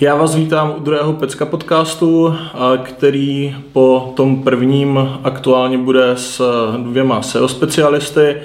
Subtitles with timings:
[0.00, 2.34] Já vás vítám u druhého Pecka podcastu,
[2.82, 6.42] který po tom prvním aktuálně bude s
[6.76, 8.36] dvěma SEO specialisty.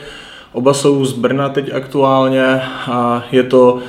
[0.52, 3.80] Oba jsou z Brna teď aktuálně a je to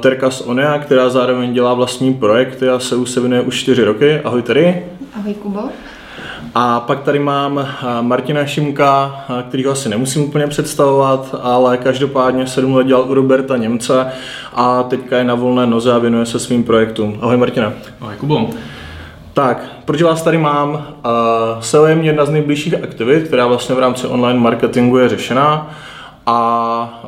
[0.00, 4.20] Terka z Onia, která zároveň dělá vlastní projekty a SEO se věnuje už čtyři roky.
[4.24, 4.86] Ahoj tady.
[5.14, 5.60] Ahoj Kubo.
[6.54, 7.68] A pak tady mám
[8.00, 14.06] Martina Šimka, kterýho asi nemusím úplně představovat, ale každopádně sedm let dělal u Roberta Němce
[14.52, 17.18] a teďka je na volné noze a věnuje se svým projektům.
[17.20, 17.72] Ahoj Martina.
[18.00, 18.50] Ahoj Kubo.
[19.32, 20.70] Tak, proč vás tady mám?
[20.70, 25.70] Uh, SEO je jedna z nejbližších aktivit, která vlastně v rámci online marketingu je řešená
[26.26, 27.02] a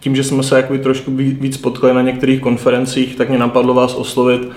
[0.00, 3.94] tím, že jsme se jakoby trošku víc potkali na některých konferencích, tak mě napadlo vás
[3.94, 4.52] oslovit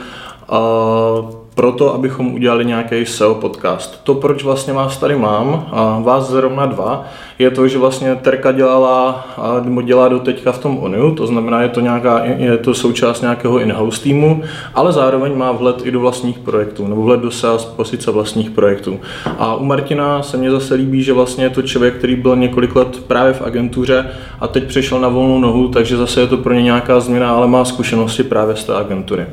[1.56, 4.04] proto, abychom udělali nějaký SEO podcast.
[4.04, 7.06] To, proč vlastně vás tady mám, a vás zrovna dva,
[7.40, 9.28] je to, že vlastně Terka dělala,
[9.64, 13.22] nebo dělá do teďka v tom ONU, to znamená, je to, nějaká, je to součást
[13.22, 14.44] nějakého in-house týmu,
[14.74, 19.00] ale zároveň má vhled i do vlastních projektů, nebo vhled do sales pozice vlastních projektů.
[19.38, 22.76] A u Martina se mně zase líbí, že vlastně je to člověk, který byl několik
[22.76, 26.54] let právě v agentuře a teď přešel na volnou nohu, takže zase je to pro
[26.54, 29.26] ně nějaká změna, ale má zkušenosti právě z té agentury.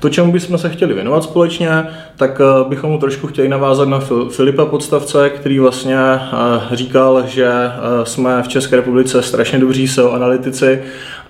[0.00, 1.70] To, čemu bychom se chtěli věnovat společně,
[2.16, 8.06] tak eh, bychom trošku chtěli navázat na Filipa Podstavce, který vlastně eh, říkal, že eh,
[8.06, 10.82] jsme v České republice strašně dobří SEO analytici,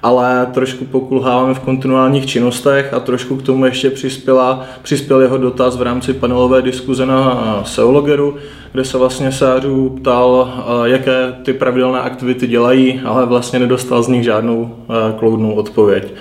[0.02, 5.76] ale trošku pokulháváme v kontinuálních činnostech a trošku k tomu ještě přispěla, přispěl jeho dotaz
[5.76, 8.36] v rámci panelové diskuze na SEOlogeru,
[8.72, 10.52] kde se vlastně Sářů ptal,
[10.84, 14.76] jaké ty pravidelné aktivity dělají, ale vlastně nedostal z nich žádnou
[15.18, 16.14] kloudnou odpověď.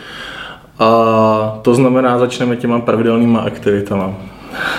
[0.79, 4.13] A to znamená, začneme těma pravidelnýma aktivitama.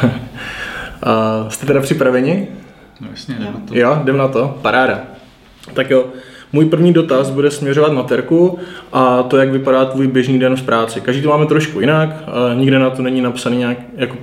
[1.03, 2.49] a jste teda připraveni?
[3.01, 3.79] No jasně, jdem na to.
[3.79, 5.01] Jo, jdem na to, paráda.
[5.75, 6.05] Tak jo,
[6.53, 8.59] můj první dotaz bude směřovat na terku
[8.93, 11.01] a to, jak vypadá tvůj běžný den v práci.
[11.01, 12.11] Každý to máme trošku jinak,
[12.55, 14.17] nikde na to není napsaný nějak jako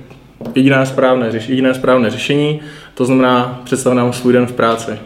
[0.54, 2.60] jediné správné, jediné správné řešení,
[2.94, 4.98] to znamená představ nám svůj den v práci.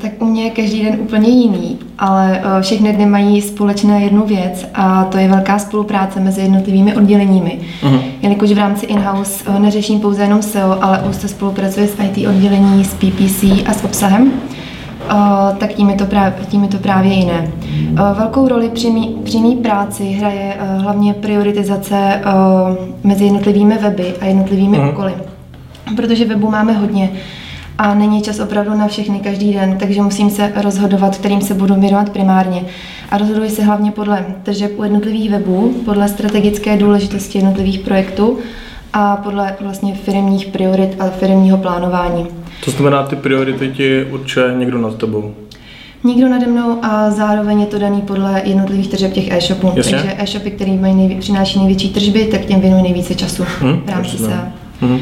[0.00, 4.68] Tak u mě je každý den úplně jiný, ale všechny dny mají společné jednu věc
[4.74, 7.58] a to je velká spolupráce mezi jednotlivými odděleními.
[7.82, 8.00] Uh-huh.
[8.22, 12.84] Jelikož v rámci in-house neřeším pouze jenom SEO, ale už se spolupracuje s IT oddělení,
[12.84, 14.32] s PPC a s obsahem,
[15.58, 17.48] tak tím je to právě, tím je to právě jiné.
[18.18, 22.20] Velkou roli při mý, při mý práci hraje hlavně prioritizace
[23.04, 24.90] mezi jednotlivými weby a jednotlivými uh-huh.
[24.90, 25.14] úkoly.
[25.96, 27.10] Protože webu máme hodně
[27.78, 31.74] a není čas opravdu na všechny každý den, takže musím se rozhodovat, kterým se budu
[31.80, 32.62] věnovat primárně.
[33.10, 38.38] A rozhoduji se hlavně podle tržeb u jednotlivých webů, podle strategické důležitosti jednotlivých projektů
[38.92, 42.26] a podle vlastně firmních priorit a firmního plánování.
[42.64, 45.34] To znamená, ty priority ti určuje někdo nad tebou?
[46.04, 49.72] Nikdo nade mnou a zároveň je to daný podle jednotlivých tržeb těch e-shopů.
[49.76, 49.92] Jasně.
[49.92, 53.90] Takže e-shopy, které mají nejvě- přináší největší tržby, tak těm věnují nejvíce času hmm, v
[53.90, 54.52] rámci SEA.
[54.80, 54.98] Hmm.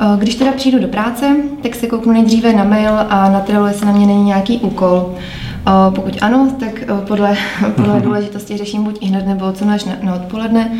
[0.00, 3.66] Eh, když teda přijdu do práce, tak se kouknu nejdříve na mail a na Trello,
[3.66, 5.14] jestli na mě není nějaký úkol.
[5.66, 7.36] Eh, pokud ano, tak eh, podle,
[7.76, 10.70] podle důležitosti řeším buď i hned nebo co až na, na odpoledne.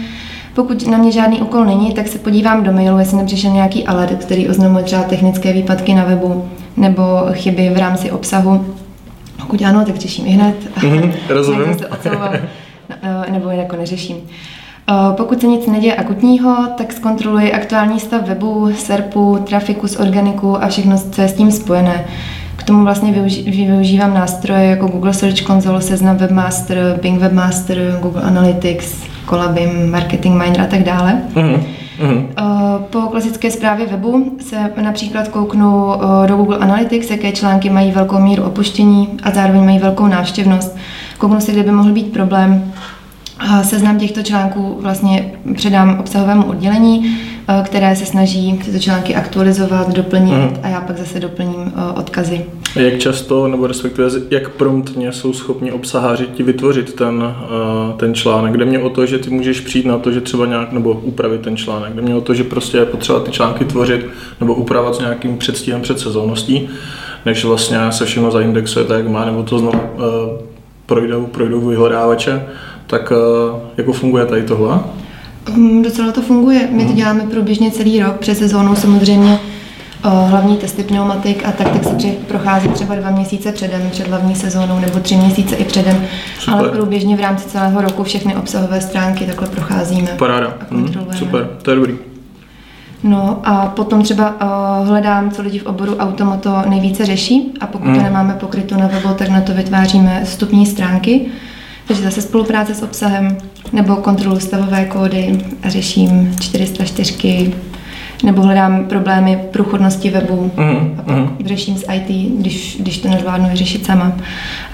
[0.54, 4.24] Pokud na mě žádný úkol není, tak se podívám do mailu, jestli nepřišel nějaký alert,
[4.24, 7.02] který oznamuje třeba technické výpadky na webu nebo
[7.32, 8.74] chyby v rámci obsahu.
[9.36, 10.54] Pokud ano, tak řeším i hned.
[10.82, 11.76] Mm, rozumím.
[13.30, 14.16] nebo jako neřeším.
[14.88, 20.62] Eh, pokud se nic neděje akutního, tak zkontroluji aktuální stav webu, SERPu, trafiku z organiku
[20.62, 22.04] a všechno, co je s tím spojené.
[22.56, 23.12] K tomu vlastně
[23.46, 30.60] využívám nástroje jako Google Search Console, Seznam Webmaster, Bing Webmaster, Google Analytics, Colabim, Marketing Miner
[30.60, 31.22] a tak dále.
[31.34, 31.60] Mm-hmm.
[32.90, 38.18] Po klasické zprávě webu se například kouknu eh, do Google Analytics, jaké články mají velkou
[38.18, 40.76] míru opuštění a zároveň mají velkou návštěvnost.
[41.18, 42.72] Kouknu se, kde by mohl být problém
[43.62, 47.18] Seznam těchto článků vlastně předám obsahovému oddělení,
[47.48, 50.56] eh, které se snaží tyto články aktualizovat, doplnit mm.
[50.62, 52.44] a já pak zase doplním eh, odkazy.
[52.76, 58.52] Jak často, nebo respektive jak promptně jsou schopni obsaháři ti vytvořit ten, eh, ten článek?
[58.52, 61.40] Kde mě o to, že ty můžeš přijít na to, že třeba nějak, nebo upravit
[61.40, 61.92] ten článek?
[61.92, 64.06] Kde mě o to, že prostě je potřeba ty články tvořit
[64.40, 66.68] nebo upravovat s nějakým předstihem před sezónností,
[67.26, 69.80] než vlastně se všechno zaindexuje tak, jak má, nebo to znovu
[70.86, 72.42] projdou, projdou vyhledávače
[72.86, 74.80] tak eh, jako funguje tady tohle?
[75.54, 76.68] Um, docela to funguje.
[76.70, 76.96] My to mhm.
[76.96, 79.38] děláme průběžně celý rok, přes sezónu samozřejmě
[80.04, 84.34] uh, hlavní testy pneumatik a tak, tak se prochází třeba dva měsíce předem, před hlavní
[84.34, 86.04] sezónou nebo tři měsíce i předem,
[86.38, 86.54] super.
[86.54, 90.10] ale průběžně v rámci celého roku všechny obsahové stránky takhle procházíme.
[90.18, 91.94] Paráda, mm, super, to je dobrý.
[93.02, 97.86] No a potom třeba uh, hledám, co lidi v oboru automoto nejvíce řeší a pokud
[97.86, 97.94] mm.
[97.94, 101.26] to nemáme pokryto na webu, tak na to vytváříme vstupní stránky,
[101.88, 103.36] Takže zase spolupráce s obsahem
[103.72, 107.52] nebo kontrolu stavové kódy a řeším 404,
[108.24, 111.36] nebo hledám problémy průchodnosti webu mm, a pak mm.
[111.44, 114.12] řeším s IT, když, když to nezvládnu vyřešit sama.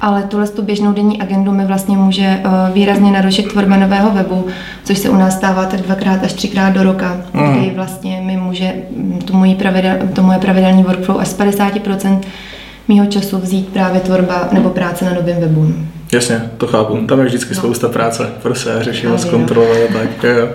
[0.01, 4.47] Ale tuhle tu běžnou denní agendu mi vlastně může uh, výrazně narušit tvorba nového webu,
[4.85, 7.53] což se u nás stává tak dvakrát až třikrát do roka, mm.
[7.53, 8.75] kdy vlastně mi může
[9.25, 12.19] to, můj pravidel, to moje pravidelný workflow až z 50%
[12.89, 15.75] mýho času vzít právě tvorba nebo práce na novém webu.
[16.13, 17.07] Jasně, to chápu.
[17.07, 17.61] Tam je vždycky no.
[17.61, 20.49] spousta práce, prostě řešit, zkontrolovat, tak jo.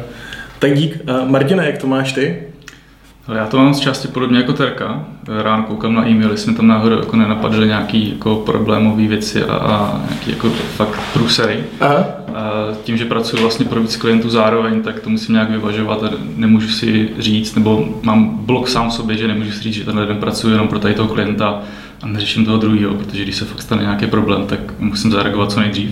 [0.60, 1.00] Tak dík.
[1.26, 2.44] Martina, jak to máš ty?
[3.28, 5.06] Ale já to mám z části podobně jako Terka.
[5.44, 10.02] Ráno koukám na e-maily, jsme tam náhodou jako nenapadly nějaký jako problémové věci a, a
[10.10, 11.64] nějaký jako fakt průsery.
[11.80, 12.06] Aha.
[12.36, 12.52] A
[12.84, 16.70] tím, že pracuji vlastně pro víc klientů zároveň, tak to musím nějak vyvažovat a nemůžu
[16.70, 20.18] si říct, nebo mám blok sám v sobě, že nemůžu si říct, že tenhle den
[20.18, 21.62] pracuji jenom pro tady toho klienta
[22.04, 25.60] a neřeším toho druhého, protože když se fakt stane nějaký problém, tak musím zareagovat co
[25.60, 25.90] nejdřív.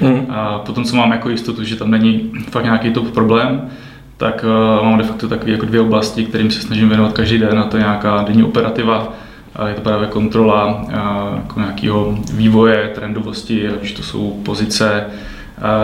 [0.00, 0.26] Mm.
[0.28, 3.68] A potom, co mám jako jistotu, že tam není fakt nějaký top problém,
[4.16, 4.44] tak
[4.78, 7.64] uh, mám de facto takové jako dvě oblasti, kterým se snažím věnovat každý den, a
[7.64, 9.12] to je nějaká denní operativa,
[9.56, 10.90] a je to právě kontrola uh,
[11.36, 15.04] jako nějakého vývoje, trendovosti, ať už to jsou pozice,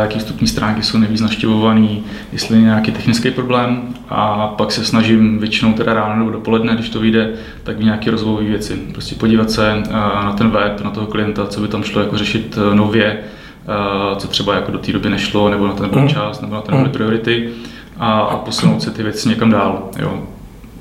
[0.00, 1.88] jaký vstupní stránky jsou nejvíc naštěvované,
[2.32, 6.88] jestli je nějaký technický problém a pak se snažím většinou teda ráno nebo dopoledne, když
[6.88, 7.30] to vyjde,
[7.62, 8.74] tak v nějaké rozvojové věci.
[8.92, 9.92] Prostě podívat se uh,
[10.24, 13.18] na ten web, na toho klienta, co by tam šlo jako řešit nově,
[14.16, 16.08] co třeba jako do té doby nešlo, nebo na ten mm.
[16.08, 16.90] čas, nebo na ten mm.
[16.90, 17.50] priority
[17.98, 19.90] a, a posunout se ty věci někam dál.
[19.98, 20.22] Jo.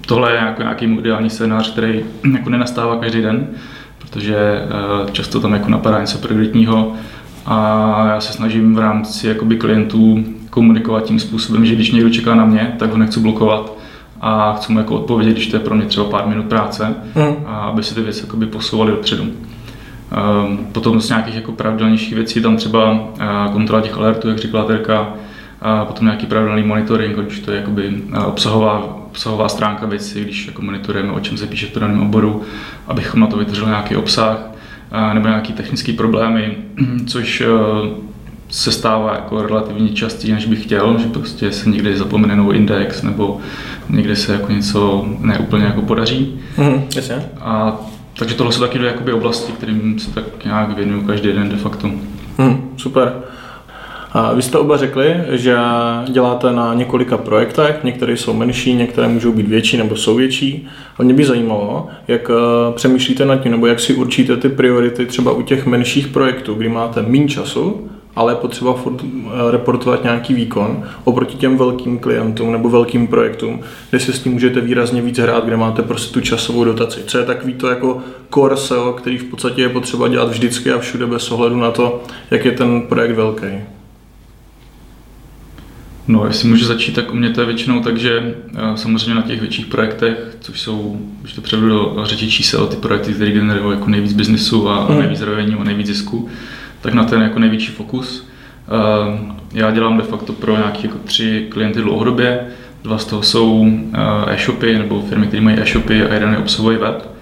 [0.06, 3.48] Tohle je jako nějaký ideální scénář, který jako nenastává každý den,
[3.98, 4.36] protože
[5.12, 6.94] často tam jako napadá něco prioritního
[7.48, 12.36] a já se snažím v rámci jakoby klientů komunikovat tím způsobem, že když někdo čeká
[12.36, 13.74] na mě, tak ho nechci blokovat
[14.22, 17.36] a chci mu jako odpovědět, když to je pro mě třeba pár minut práce, mm.
[17.46, 19.24] a aby se ty věci jakoby posouvaly dopředu.
[19.24, 24.64] Um, potom z nějakých jako pravidelnějších věcí tam třeba uh, kontrola těch alertů, jak říkala
[24.64, 25.14] Terka,
[25.62, 30.62] a potom nějaký pravidelný monitoring, když to je jakoby obsahová, obsahová stránka věci, když jako
[30.62, 32.42] monitorujeme, o čem se píše v daném oboru,
[32.88, 34.57] abychom na to vytvořili nějaký obsah,
[35.14, 36.58] nebo nějaký technické problémy,
[37.08, 37.44] což
[38.50, 43.02] se stává jako relativně častěji, než bych chtěl, že prostě se někdy zapomene nový index,
[43.02, 43.40] nebo
[43.90, 46.40] někdy se jako něco neúplně jako podaří.
[46.58, 47.16] Mm, jasně.
[47.42, 47.78] A
[48.20, 51.88] takže tohle jsou taky dvě oblasti, kterým se tak nějak věnuju každý den de facto.
[52.38, 53.14] Mm, super.
[54.36, 55.58] Vy jste oba řekli, že
[56.08, 60.68] děláte na několika projektech, některé jsou menší, některé můžou být větší nebo jsou větší.
[61.00, 65.06] A mě by zajímalo, jak eh, přemýšlíte nad tím, nebo jak si určíte ty priority
[65.06, 70.04] třeba u těch menších projektů, kdy máte méně času, ale je potřeba furt eh, reportovat
[70.04, 73.60] nějaký výkon oproti těm velkým klientům nebo velkým projektům,
[73.90, 77.00] kde si s tím můžete výrazně víc hrát, kde máte prostě tu časovou dotaci.
[77.06, 77.98] Co je takový to jako
[78.34, 82.04] core SEO, který v podstatě je potřeba dělat vždycky a všude bez ohledu na to,
[82.32, 83.48] jak je ten projekt velký.
[86.08, 89.22] No, jestli můžu začít, tak u mě to je většinou tak, že eh, samozřejmě na
[89.22, 93.78] těch větších projektech, což jsou, když to převedu do řeči čísel, ty projekty, které generují
[93.78, 95.00] jako nejvíc biznesu a mm.
[95.00, 96.30] nejvíc revenue a nejvíc zisku,
[96.82, 98.28] tak na ten jako největší fokus.
[98.68, 102.48] Eh, já dělám de facto pro nějaké jako tři klienty dlouhodobě,
[102.84, 106.78] dva z toho jsou eh, e-shopy nebo firmy, které mají e-shopy a jeden je obsahový
[106.78, 107.17] web.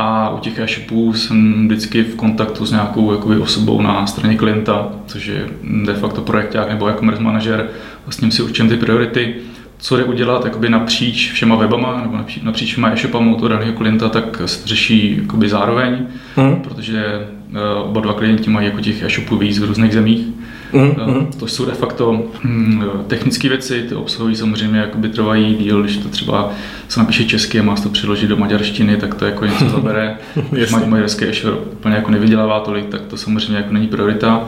[0.00, 4.88] A u těch e-shopů jsem vždycky v kontaktu s nějakou jakoby, osobou na straně klienta,
[5.06, 5.48] což je
[5.84, 7.68] de facto projekták nebo e-commerce manažer.
[8.06, 9.34] A s ním si určím ty priority,
[9.78, 14.08] co jde udělat jakoby napříč všema webama nebo napříč, napříč všema e-shopama toho daného klienta,
[14.08, 16.56] tak se řeší jakoby zároveň, mm.
[16.56, 20.26] protože uh, oba dva klienti mají jako těch e-shopů víc v různých zemích.
[20.72, 21.26] Mm-hmm.
[21.38, 26.08] To jsou de facto hm, technické věci, ty obsahují samozřejmě jakoby trvají díl, když to
[26.08, 26.50] třeba
[26.88, 30.16] se napíše česky a má se to přeložit do maďarštiny, tak to jako něco zabere.
[30.50, 34.38] Když maďarský ještě úplně jako nevydělává tolik, tak to samozřejmě jako není priorita.
[34.38, 34.44] Uh,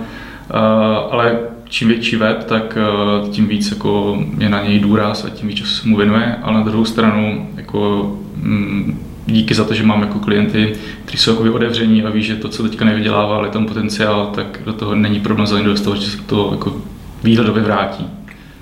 [1.11, 2.79] ale čím větší web, tak
[3.23, 6.37] uh, tím víc jako je na něj důraz a tím víc času se mu věnuje,
[6.43, 10.73] ale na druhou stranu jako mm, díky za to, že mám jako klienty,
[11.05, 14.27] kteří jsou jako otevření a ví, že to, co teďka nevydělává, ale je tam potenciál,
[14.27, 16.77] tak do toho není problém za do toho, že se to jako
[17.23, 18.07] výhledově vrátí.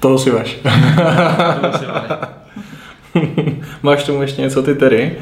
[0.01, 0.57] To si váš.
[3.83, 5.17] Máš tomu ještě něco ty tedy?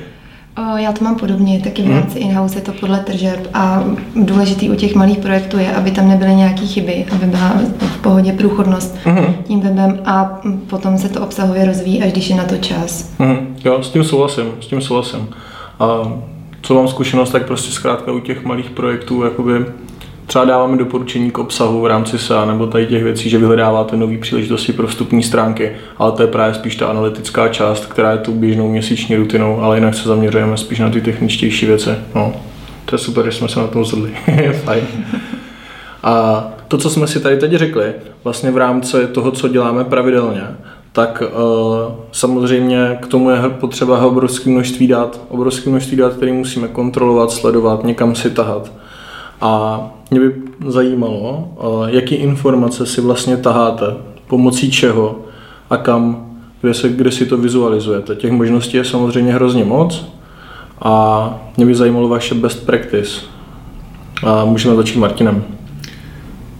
[0.76, 1.94] Já to mám podobně, taky v mhm.
[1.94, 3.84] rámci in-house je to podle tržeb a
[4.14, 8.32] důležitý u těch malých projektů je, aby tam nebyly nějaké chyby, aby byla v pohodě
[8.32, 9.34] průchodnost mm.
[9.44, 13.14] tím webem a potom se to obsahově rozvíjí, až když je na to čas.
[13.18, 13.56] Mm.
[13.64, 15.28] Jo, s tím souhlasím, s tím souhlasím.
[15.80, 16.12] A
[16.62, 19.52] co mám zkušenost, tak prostě zkrátka u těch malých projektů jakoby
[20.26, 24.18] třeba dáváme doporučení k obsahu v rámci SEA nebo tady těch věcí, že vyhledáváte nové
[24.18, 28.32] příležitosti pro vstupní stránky, ale to je právě spíš ta analytická část, která je tu
[28.32, 31.90] běžnou měsíční rutinou, ale jinak se zaměřujeme spíš na ty techničtější věci.
[32.14, 32.32] No,
[32.84, 34.10] to je super, že jsme se na tom zhodli.
[34.64, 34.84] Fajn.
[36.02, 37.92] A to, co jsme si tady teď řekli,
[38.24, 40.42] vlastně v rámci toho, co děláme pravidelně,
[40.92, 46.68] tak uh, samozřejmě k tomu je potřeba obrovské množství dat, obrovské množství dat, které musíme
[46.68, 48.72] kontrolovat, sledovat, někam si tahat.
[49.40, 50.34] A mě by
[50.66, 53.86] zajímalo, uh, jaký informace si vlastně taháte,
[54.26, 55.18] pomocí čeho
[55.70, 56.26] a kam,
[56.60, 58.16] kde, se, kde si to vizualizujete.
[58.16, 60.12] Těch možností je samozřejmě hrozně moc
[60.82, 63.20] a mě by zajímalo vaše best practice.
[64.26, 65.44] A můžeme začít Martinem.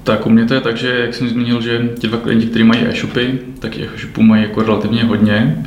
[0.04, 2.64] Tak u mě to je tak, že jak jsem zmínil, že ti dva klienti, kteří
[2.64, 5.66] mají e-shopy, tak těch e-shopů mají jako relativně hodně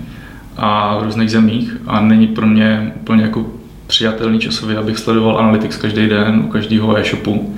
[0.57, 3.45] a v různých zemích a není pro mě úplně jako
[3.89, 7.55] přijatelný časově, abych sledoval Analytics každý den u každého e-shopu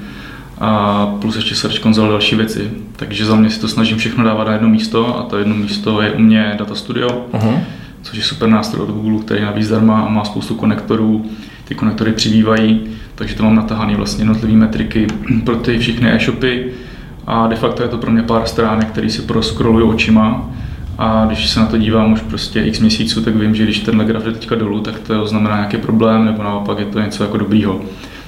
[0.60, 2.72] a plus ještě Search Console další věci.
[2.96, 6.02] Takže za mě si to snažím všechno dávat na jedno místo a to jedno místo
[6.02, 7.60] je u mě Data Studio, uh-huh.
[8.02, 11.26] což je super nástroj od Google, který navíc zdarma a má spoustu konektorů.
[11.68, 12.82] Ty konektory přibývají,
[13.16, 15.08] takže to mám natahaný vlastně jednotlivé metriky
[15.46, 16.72] pro ty všechny e-shopy
[17.28, 20.50] a de facto je to pro mě pár stránek, který si proskroluju očima
[20.98, 24.06] a když se na to dívám už prostě x měsíců, tak vím, že když tenhle
[24.06, 27.38] graf jde teďka dolů, tak to znamená nějaký problém nebo naopak je to něco jako
[27.38, 27.82] dobrýho.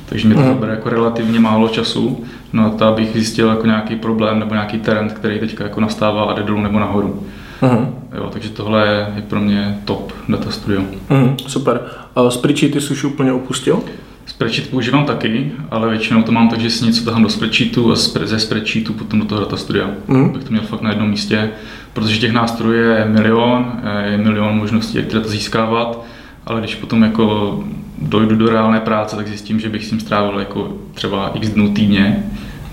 [0.06, 0.58] Takže mi to mm.
[0.58, 5.14] bere jako relativně málo času na to, abych zjistil jako nějaký problém nebo nějaký trend,
[5.14, 7.24] který teďka jako nastává a jde dolů nebo nahoru.
[7.62, 7.88] Mm.
[8.16, 10.82] Jo, takže tohle je pro mě top data studio.
[11.10, 11.82] Mm, super.
[12.16, 13.84] A Spreadsheety jsi už úplně opustil?
[14.26, 17.96] Spreadsheet používám taky, ale většinou to mám tak, že si něco tahám do spreadsheetu a
[17.96, 19.90] ze spreadsheetu potom do toho data studia.
[20.08, 20.30] Mm.
[20.30, 21.50] Bych to měl fakt na jednom místě,
[21.94, 23.72] protože těch nástrojů je milion,
[24.12, 26.06] je milion možností, jak data získávat,
[26.46, 27.60] ale když potom jako
[28.02, 31.74] dojdu do reálné práce, tak zjistím, že bych s tím strávil jako třeba x dnů
[31.74, 32.24] týdně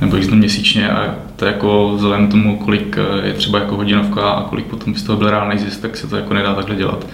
[0.00, 4.48] nebo x dnů měsíčně a to jako vzhledem tomu, kolik je třeba jako hodinovka a
[4.48, 7.06] kolik potom z toho byl reálný zisk, tak se to jako nedá takhle dělat.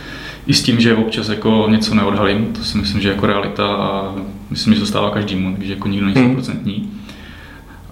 [0.46, 4.14] I s tím, že občas jako něco neodhalím, to si myslím, že jako realita a
[4.50, 6.52] myslím, že to stává každému, takže jako nikdo není 100%.
[6.64, 6.95] Hmm.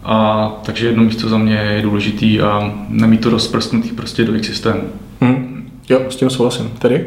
[0.04, 4.46] A takže jedno místo za mě je důležitý a nemít to rozprsknutý prostě do jejich
[4.46, 4.80] systému.
[5.20, 5.70] Hmm.
[5.88, 6.70] Jo, s tím souhlasím.
[6.78, 7.06] Tedy?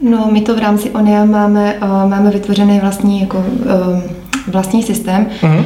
[0.00, 4.00] No, my to v rámci ONIA máme, uh, máme vytvořený vlastní jako, uh,
[4.48, 5.26] vlastní systém.
[5.42, 5.64] Uh-huh.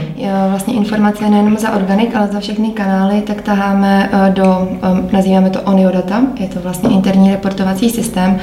[0.51, 4.69] Vlastně informace nejenom za organik, ale za všechny kanály, tak taháme do,
[5.13, 8.39] nazýváme to ONIO data, je to vlastně interní reportovací systém.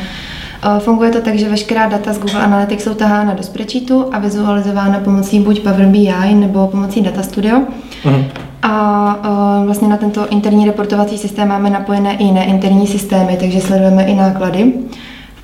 [0.66, 4.20] Uh, funguje to tak, že veškerá data z Google Analytics jsou tahána do spreadsheetu a
[4.20, 7.60] vizualizována pomocí buď Power BI nebo pomocí Data Studio.
[8.04, 8.26] Uh-huh.
[8.62, 13.62] A uh, vlastně na tento interní reportovací systém máme napojené i jiné interní systémy, takže
[13.62, 14.74] sledujeme i náklady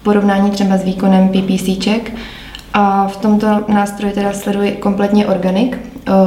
[0.03, 2.13] porovnání třeba s výkonem PPC check.
[2.73, 5.79] A v tomto nástroji teda sleduji kompletně organik,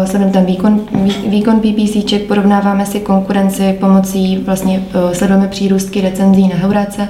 [0.04, 0.80] sledujem tam výkon,
[1.26, 4.82] výkon PPC check, porovnáváme si konkurenci pomocí, vlastně
[5.12, 7.08] sledujeme přírůstky recenzí na Heuráce,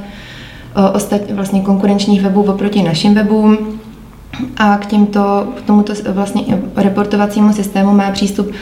[0.94, 3.58] ostatně vlastně konkurenčních webů oproti našim webům,
[4.56, 6.42] a k, těmto, k tomuto vlastně
[6.76, 8.52] reportovacímu systému má přístup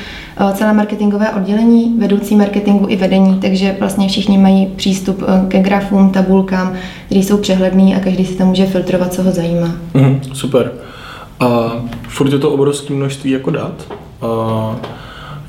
[0.54, 6.72] celé marketingové oddělení, vedoucí marketingu i vedení, takže vlastně všichni mají přístup ke grafům, tabulkám,
[7.06, 9.68] které jsou přehledný a každý si tam může filtrovat, co ho zajímá.
[9.94, 10.72] Mm, super.
[11.40, 11.72] A
[12.08, 13.92] furt je to obrovské množství jako dat.
[14.22, 14.76] A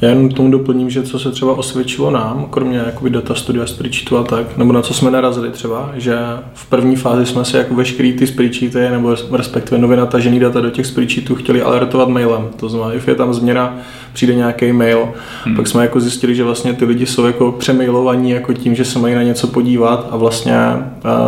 [0.03, 3.65] já jen k tomu doplním, že co se třeba osvědčilo nám, kromě jakoby data studia
[3.65, 6.17] spreadsheetu a tak, nebo na co jsme narazili třeba, že
[6.53, 10.69] v první fázi jsme si jako veškerý ty spreadsheety, nebo respektive nově natažený data do
[10.69, 12.49] těch spreadsheetů chtěli alertovat mailem.
[12.59, 13.77] To znamená, if je tam změna,
[14.13, 15.09] přijde nějaký mail,
[15.43, 15.55] hmm.
[15.55, 18.99] pak jsme jako zjistili, že vlastně ty lidi jsou jako přemailovaní jako tím, že se
[18.99, 20.55] mají na něco podívat a vlastně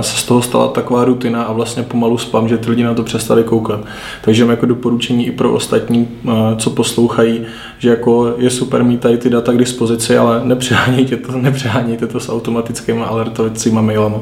[0.01, 3.03] se z toho stala taková rutina a vlastně pomalu spam, že ty lidi na to
[3.03, 3.79] přestali koukat.
[4.21, 6.07] Takže mám jako doporučení i pro ostatní,
[6.57, 7.41] co poslouchají,
[7.79, 12.19] že jako je super mít tady ty data k dispozici, ale nepřehánějte to, nepřehánějte to
[12.19, 14.17] s automatickými alertovacíma mailama.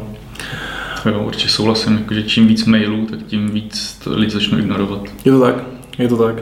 [1.06, 5.02] Jo, určitě souhlasím, že čím víc mailů, tak tím víc to lidi začnou ignorovat.
[5.26, 5.56] Je to tak,
[5.98, 6.36] je to tak.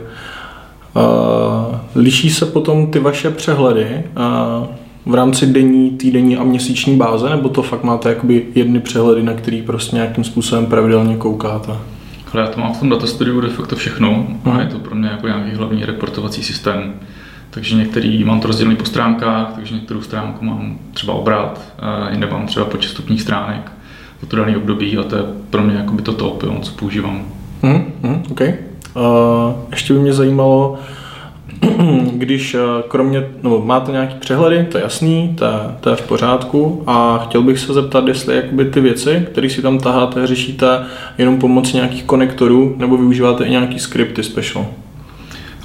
[0.95, 4.67] Uh, liší se potom ty vaše přehledy uh,
[5.05, 9.33] v rámci denní, týdenní a měsíční báze, nebo to fakt máte jakoby jedny přehledy, na
[9.33, 11.71] který prostě nějakým způsobem pravidelně koukáte?
[12.33, 15.09] Ale já to mám v tom datastudiu de facto všechno a je to pro mě
[15.09, 16.93] jako nějaký hlavní reportovací systém.
[17.49, 21.73] Takže některý mám to rozdělený po stránkách, takže některou stránku mám třeba obrat,
[22.09, 23.71] jinde mám třeba počet stupních stránek
[24.21, 26.71] za to daný období a to je pro mě jako by to top, jo, co
[26.71, 27.25] používám.
[27.61, 28.53] Mm, mm, okay.
[28.95, 29.03] uh,
[29.71, 30.79] ještě by mě zajímalo,
[32.13, 32.55] když
[32.87, 37.17] kromě, no, máte nějaký přehledy, to je jasný, to je, to je v pořádku a
[37.17, 40.85] chtěl bych se zeptat, jestli jakoby ty věci, které si tam taháte, řešíte
[41.17, 44.65] jenom pomocí nějakých konektorů nebo využíváte i nějaký skripty special.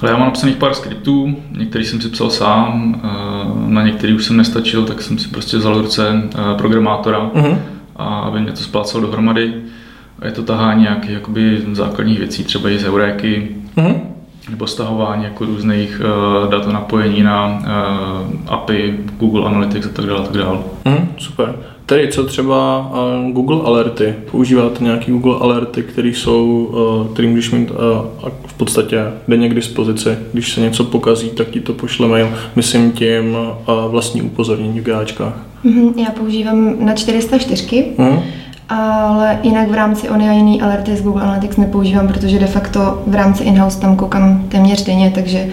[0.01, 3.01] Ale já mám napsaných pár skriptů, některý jsem si psal sám,
[3.67, 6.23] na některý už jsem nestačil, tak jsem si prostě vzal ruce
[6.57, 7.57] programátora, uh-huh.
[7.95, 9.53] a aby mě to splácal dohromady.
[10.19, 13.99] A je to tahání nějakých jakoby základních věcí, třeba i z Euréky, uh-huh.
[14.49, 16.01] Nebo stahování jako různých
[16.43, 20.21] uh, dat napojení na uh, API, Google Analytics a tak dále.
[20.23, 20.57] Tak dále.
[20.85, 21.55] Mm, super.
[21.85, 24.15] Tedy co třeba uh, Google Alerty?
[24.31, 26.65] Používáte nějaký Google Alerty, které jsou,
[27.05, 27.77] uh, který můžeš mít uh,
[28.45, 30.09] v podstatě denně k dispozici.
[30.33, 32.29] Když se něco pokazí, tak ti to pošle mail.
[32.55, 35.33] Myslím tím uh, vlastní upozornění v GAčkách.
[35.65, 37.85] Mm-hmm, já používám na 404.
[37.97, 38.19] Mm
[38.69, 43.03] ale jinak v rámci Ony a jiný alerty z Google Analytics nepoužívám, protože de facto
[43.07, 45.47] v rámci in-house tam koukám téměř denně, takže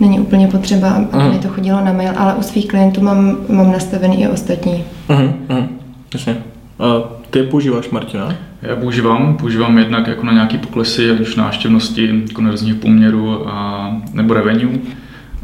[0.00, 1.32] není úplně potřeba, aby mm.
[1.32, 4.84] mi to chodilo na mail, ale u svých klientů mám, mám nastavený i ostatní.
[5.08, 5.78] Mm, mm,
[6.14, 6.36] jasně.
[6.78, 6.84] A
[7.30, 8.34] ty používáš, Martina?
[8.62, 14.34] Já používám, používám jednak jako na nějaké poklesy, ať už návštěvnosti, konverzních poměru a, nebo
[14.34, 14.78] revenue.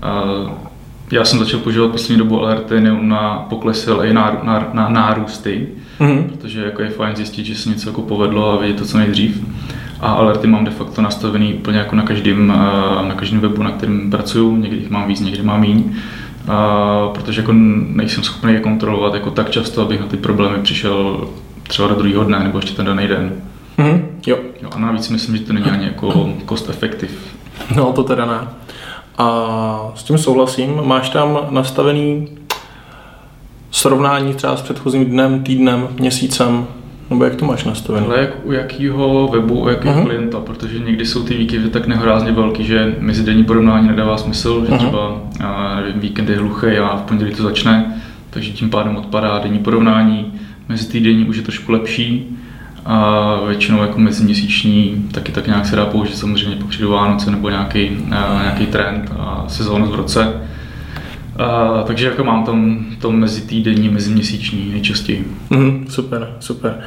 [0.02, 0.22] A
[1.12, 4.88] já jsem začal používat poslední dobu alerty nejen na poklesy, ale i na, na, na
[4.88, 5.68] nárůsty,
[6.02, 6.22] mm-hmm.
[6.22, 9.44] protože jako je fajn zjistit, že se něco jako povedlo a vidět to co nejdřív.
[10.00, 13.70] A alerty mám de facto nastavený úplně jako na každém, eh, na každém webu, na
[13.70, 15.84] kterém pracuju, někdy jich mám víc, někdy mám méně.
[16.48, 21.28] A protože jako nejsem schopný je kontrolovat jako tak často, abych na ty problémy přišel
[21.62, 23.32] třeba do druhého dne nebo ještě ten daný den.
[23.78, 24.02] Mm-hmm.
[24.26, 24.38] Jo.
[24.62, 24.70] jo.
[24.74, 27.12] A navíc myslím, že to není ani jako cost effective.
[27.76, 28.48] No to teda ne.
[29.18, 30.80] A s tím souhlasím.
[30.84, 32.28] Máš tam nastavený
[33.72, 36.66] srovnání třeba s předchozím dnem, týdnem, měsícem,
[37.10, 38.06] nebo jak to máš nastavené?
[38.06, 40.04] Ale jak u jakého webu, u jakého uh-huh.
[40.04, 44.72] klienta, protože někdy jsou ty výkyvy tak nehorázně velký, že mezidenní porovnání nedává smysl, že
[44.72, 44.78] uh-huh.
[44.78, 45.20] třeba
[45.76, 50.32] nevím, víkend je hluchý a v pondělí to začne, takže tím pádem odpadá denní porovnání,
[50.68, 52.38] mezi týdenní už je trošku lepší
[52.84, 57.48] a většinou jako meziměsíční taky tak nějak se dá použít samozřejmě po přídu Vánoce nebo
[57.48, 57.90] nějaký,
[58.42, 60.32] nějaký trend a sezónu v roce.
[61.42, 65.32] A, takže jako mám tam to mezi týdenní, mezi měsíční nejčastěji.
[65.50, 66.78] Mm, super, super.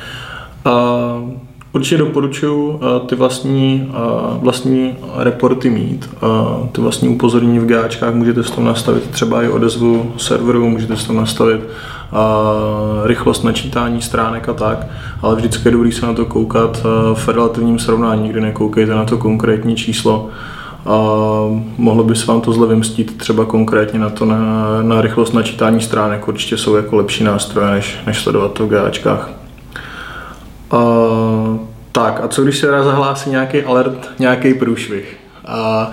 [0.65, 1.31] Uh,
[1.73, 8.13] určitě doporučuji uh, ty vlastní, uh, vlastní reporty mít, uh, ty vlastní upozornění v GAčkách,
[8.13, 14.01] můžete s tom nastavit třeba i odezvu serveru, můžete s tom nastavit uh, rychlost načítání
[14.01, 14.87] stránek a tak,
[15.21, 19.05] ale vždycky je dobrý se na to koukat uh, v relativním srovnání, kdy nekoukejte na
[19.05, 20.29] to konkrétní číslo,
[20.85, 20.97] a
[21.77, 25.81] mohlo by se vám to zle vymstít třeba konkrétně na to na, na rychlost načítání
[25.81, 26.27] stránek.
[26.27, 29.29] Určitě jsou jako lepší nástroje, než, než sledovat to v GAčkách.
[30.71, 30.77] A,
[31.91, 35.17] tak a co když se zahlásí nějaký alert, nějaký průšvih?
[35.45, 35.91] A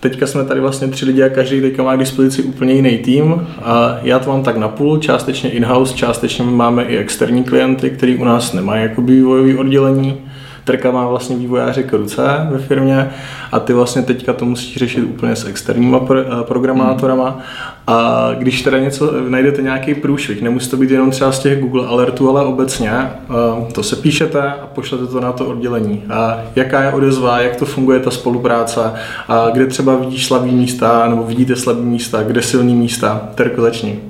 [0.00, 3.46] teďka jsme tady vlastně tři lidi a každý teďka má k dispozici úplně jiný tým.
[3.62, 8.16] A já to mám tak na půl, částečně in-house, částečně máme i externí klienty, který
[8.16, 10.27] u nás nemají jako vývojové oddělení.
[10.68, 13.10] Terka má vlastně vývojáře k ruce ve firmě
[13.52, 17.38] a ty vlastně teďka to musíš řešit úplně s externíma pro, eh, programátorama
[17.86, 21.86] a když teda něco, najdete nějaký průšvih, nemusí to být jenom třeba z těch Google
[21.86, 26.04] alertů, ale obecně, eh, to se píšete a pošlete to na to oddělení.
[26.10, 28.92] A jaká je odezva, jak to funguje ta spolupráce,
[29.28, 33.28] a kde třeba vidíš slabý místa, nebo vidíte slabý místa, kde silný místa.
[33.34, 34.07] Terko, začni.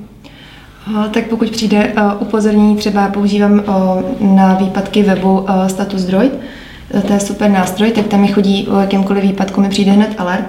[1.11, 3.63] Tak pokud přijde upozornění, třeba používám
[4.21, 6.33] na výpadky webu Status Droid,
[7.07, 10.45] to je super nástroj, tak tam mi chodí o jakémkoliv výpadku, mi přijde hned alert,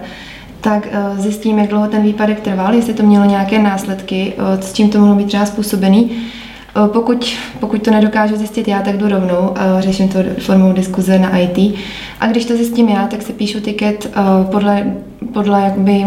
[0.62, 5.00] tak zjistím, jak dlouho ten výpadek trval, jestli to mělo nějaké následky, s čím to
[5.00, 6.12] mohlo být třeba způsobený.
[6.88, 11.76] Pokud, pokud to nedokážu zjistit já, tak jdu rovnou řeším to formou diskuze na IT.
[12.20, 14.12] A když to zjistím já, tak se píšu tiket
[14.52, 14.94] podle,
[15.34, 16.06] podle jakoby,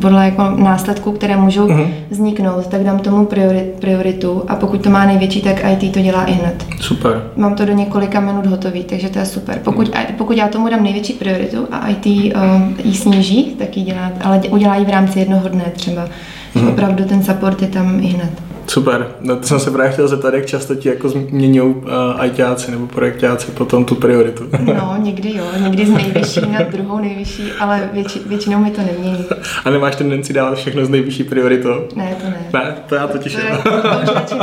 [0.00, 1.88] podle jako následků, které můžou uh-huh.
[2.10, 6.24] vzniknout, tak dám tomu priori, prioritu a pokud to má největší, tak IT to dělá
[6.24, 6.66] i hned.
[6.80, 7.22] Super.
[7.36, 9.60] Mám to do několika minut hotový, takže to je super.
[9.64, 10.12] Pokud, uh-huh.
[10.16, 12.42] pokud já tomu dám největší prioritu a IT uh,
[12.84, 16.08] ji sníží, tak ji dělá, ale udělá ji v rámci jednoho dne třeba.
[16.54, 16.68] Uh-huh.
[16.68, 18.45] Opravdu ten support je tam i hned.
[18.66, 22.70] Super, no to jsem se právě chtěl zeptat, jak často ti jako změňují uh, ITáci
[22.70, 24.48] nebo projektáci potom tu prioritu.
[24.60, 29.24] No, někdy jo, někdy z nejvyšší na druhou nejvyšší, ale větši, většinou mi to nemění.
[29.64, 31.88] A nemáš tendenci dávat všechno z nejvyšší prioritou?
[31.94, 32.46] Ne, to ne.
[32.52, 33.70] Ne, to já totiž to, je, to
[34.02, 34.34] už radši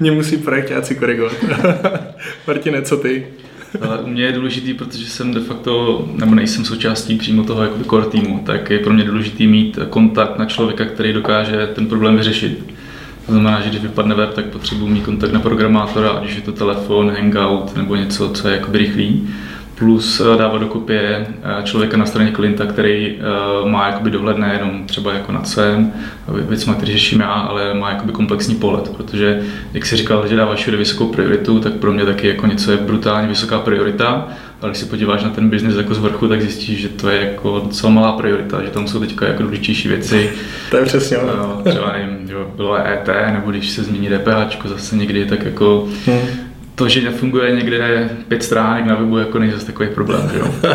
[0.00, 1.32] Mě musí projektáci korigovat.
[2.46, 3.26] Martine, co ty?
[3.80, 7.84] Ale u mě je důležitý, protože jsem de facto, nebo nejsem součástí přímo toho jako
[7.84, 12.16] core týmu, tak je pro mě důležitý mít kontakt na člověka, který dokáže ten problém
[12.16, 12.74] vyřešit.
[13.26, 16.42] To znamená, že když vypadne web, tak potřebuji mít kontakt na programátora, ať už je
[16.42, 19.28] to telefon, hangout nebo něco, co je jakoby rychlý
[19.74, 21.26] plus eh, dávat dokupy eh,
[21.64, 25.92] člověka na straně klienta, který eh, má jakoby dohled nejenom třeba jako nad svém
[26.28, 30.58] věcmi, který řeším já, ale má jakoby komplexní pohled, protože jak si říkal, že dáváš
[30.58, 34.28] všude vysokou prioritu, tak pro mě taky jako něco je brutálně vysoká priorita,
[34.62, 37.20] ale když si podíváš na ten biznis jako z vrchu, tak zjistíš, že to je
[37.20, 40.30] jako docela malá priorita, že tam jsou teďka jako důležitější věci.
[40.70, 41.16] To je přesně.
[41.64, 46.43] Třeba nevím, bylo ET, nebo když se změní DPH zase někdy, tak jako hmm
[46.74, 50.54] to, že nefunguje někde pět stránek na webu, jako není zase takový problém, že jo?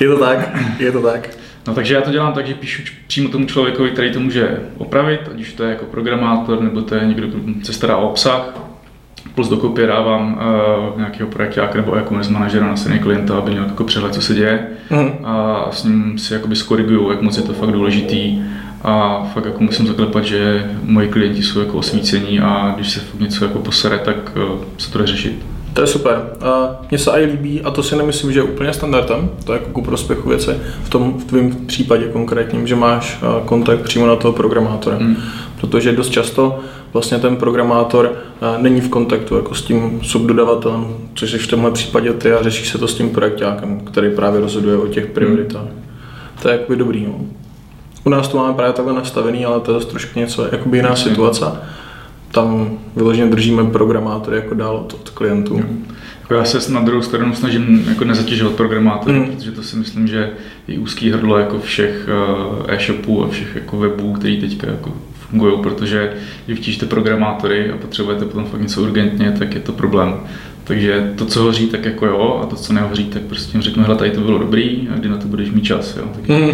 [0.00, 1.28] je to tak, je to tak.
[1.66, 5.20] No takže já to dělám tak, že píšu přímo tomu člověkovi, který to může opravit,
[5.34, 8.54] ať už to je jako programátor, nebo to je někdo, kdo se stará o obsah,
[9.34, 10.40] plus do kopie dávám
[10.92, 14.34] uh, nějakého projektáka nebo jako manažera na straně klienta, aby měl jako přehled, co se
[14.34, 15.26] děje mm.
[15.26, 18.42] a s ním si jakoby skoriguju, jak moc je to fakt důležitý
[18.84, 23.20] a fakt jako musím zaklepat, že moji klienti jsou jako osvícení a když se fakt
[23.20, 25.46] něco jako posere, tak uh, se to jde řešit.
[25.72, 26.22] To je super.
[26.40, 29.58] A mně se i líbí, a to si nemyslím, že je úplně standardem, to je
[29.58, 30.50] jako ku prospěchu věci,
[30.82, 34.98] v tom v tvém případě konkrétním, že máš kontakt přímo na toho programátora.
[34.98, 35.16] Mm.
[35.60, 36.58] Protože dost často
[36.92, 38.12] vlastně ten programátor
[38.58, 42.66] není v kontaktu jako s tím subdodavatelem, což je v tomhle případě ty a řeší
[42.66, 45.62] se to s tím projektákem, který právě rozhoduje o těch prioritách.
[45.62, 45.82] Mm.
[46.42, 47.06] To je jakoby dobrý.
[47.06, 47.20] No.
[48.04, 51.46] U nás to máme právě takhle nastavený, ale to je trošku něco, jakoby jiná situace
[52.34, 55.64] tam vyloženě držíme programátory jako dál od, od klientů.
[56.20, 59.24] Jako já se na druhou stranu snažím jako nezatěžovat programátory, mm.
[59.24, 60.30] protože to si myslím, že
[60.68, 62.08] je úzký hrdlo jako všech
[62.68, 64.92] eh, e-shopů a všech jako webů, který teďka jako
[65.30, 66.12] fungují, protože
[66.46, 70.14] když vtížíte programátory a potřebujete potom fakt něco urgentně, tak je to problém.
[70.64, 73.82] Takže to, co hoří, tak jako jo, a to, co nehoří, tak prostě jim řeknu,
[73.82, 75.96] hele, tady to bylo dobrý, a kdy na to budeš mít čas.
[75.96, 76.04] Jo.
[76.14, 76.50] Tak mm,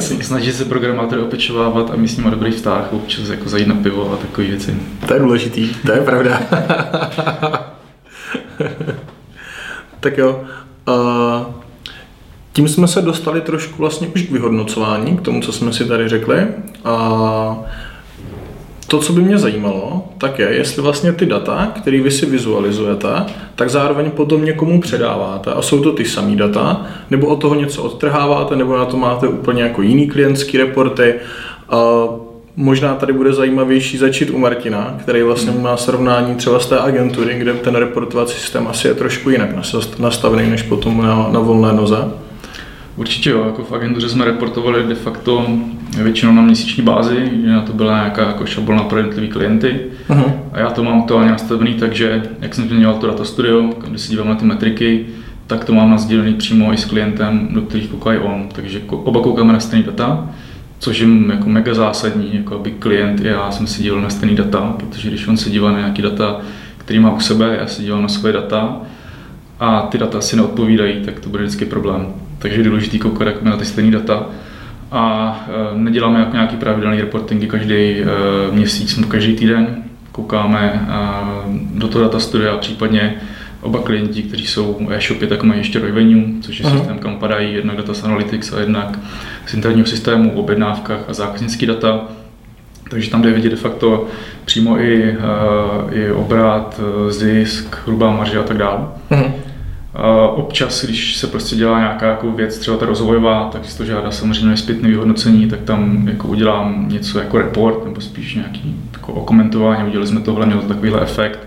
[0.22, 4.12] snaží se programátory opečovávat a mít s nimi dobrý vztah, občas jako zajít na pivo
[4.12, 4.76] a takové věci.
[5.06, 6.40] To je důležitý, to je pravda.
[10.00, 10.42] tak jo.
[10.88, 10.94] Uh,
[12.52, 16.08] tím jsme se dostali trošku vlastně už k vyhodnocování, k tomu, co jsme si tady
[16.08, 16.46] řekli.
[16.84, 17.56] Uh,
[18.90, 23.08] to, co by mě zajímalo, tak je, jestli vlastně ty data, které vy si vizualizujete,
[23.54, 27.82] tak zároveň potom někomu předáváte a jsou to ty samé data, nebo od toho něco
[27.82, 31.14] odtrháváte, nebo na to máte úplně jako jiný klientský reporty.
[31.68, 31.78] A
[32.56, 37.38] možná tady bude zajímavější začít u Martina, který vlastně má srovnání třeba z té agentury,
[37.38, 39.50] kde ten reportovací systém asi je trošku jinak
[39.98, 41.98] nastavený než potom na, na volné noze.
[42.96, 45.46] Určitě jo, jako v agentuře jsme reportovali de facto
[45.98, 49.80] většinou na měsíční bázi, že na to byla nějaká jako šablona pro jednotlivý klienty.
[50.08, 50.32] Uh-huh.
[50.52, 54.10] A já to mám to nastavený takže, jak jsem zmiňoval to data studio, kde se
[54.10, 55.06] dívám na ty metriky,
[55.46, 58.48] tak to mám nazdílený přímo i s klientem, do kterých koukají on.
[58.52, 60.28] Takže oba koukáme na stejný data,
[60.78, 64.36] což je jako mega zásadní, jako aby klient i já jsem si díval na stejný
[64.36, 66.40] data, protože když on se dívá na nějaký data,
[66.78, 68.76] který má u sebe, já si dívám na svoje data
[69.60, 72.06] a ty data si neodpovídají, tak to bude vždycky problém
[72.40, 74.26] takže je důležité koukat jak na ty stejné data.
[74.90, 75.36] A
[75.74, 78.04] e, neděláme jako nějaký pravidelný reportingy každý e,
[78.52, 79.84] měsíc nebo každý týden.
[80.12, 80.96] Koukáme e,
[81.78, 83.14] do toho data studia, případně
[83.60, 86.76] oba klienti, kteří jsou e-shopy, tak mají ještě revenue, což je Aha.
[86.76, 88.98] systém, kam padají jednak data z Analytics a jednak
[89.46, 92.00] z interního systému, objednávkách a zákaznický data.
[92.90, 94.06] Takže tam jde vidět de facto
[94.44, 95.16] přímo i,
[95.92, 98.86] i obrat, zisk, hrubá marže a tak dále.
[99.10, 99.32] Uh-huh.
[100.34, 104.10] Občas, když se prostě dělá nějaká jako věc, třeba ta rozvojová, tak si to žádá
[104.10, 109.88] samozřejmě zpětné vyhodnocení, tak tam jako udělám něco jako report, nebo spíš nějaký jako okomentování,
[109.88, 111.38] udělali jsme tohle, mělo to takovýhle efekt,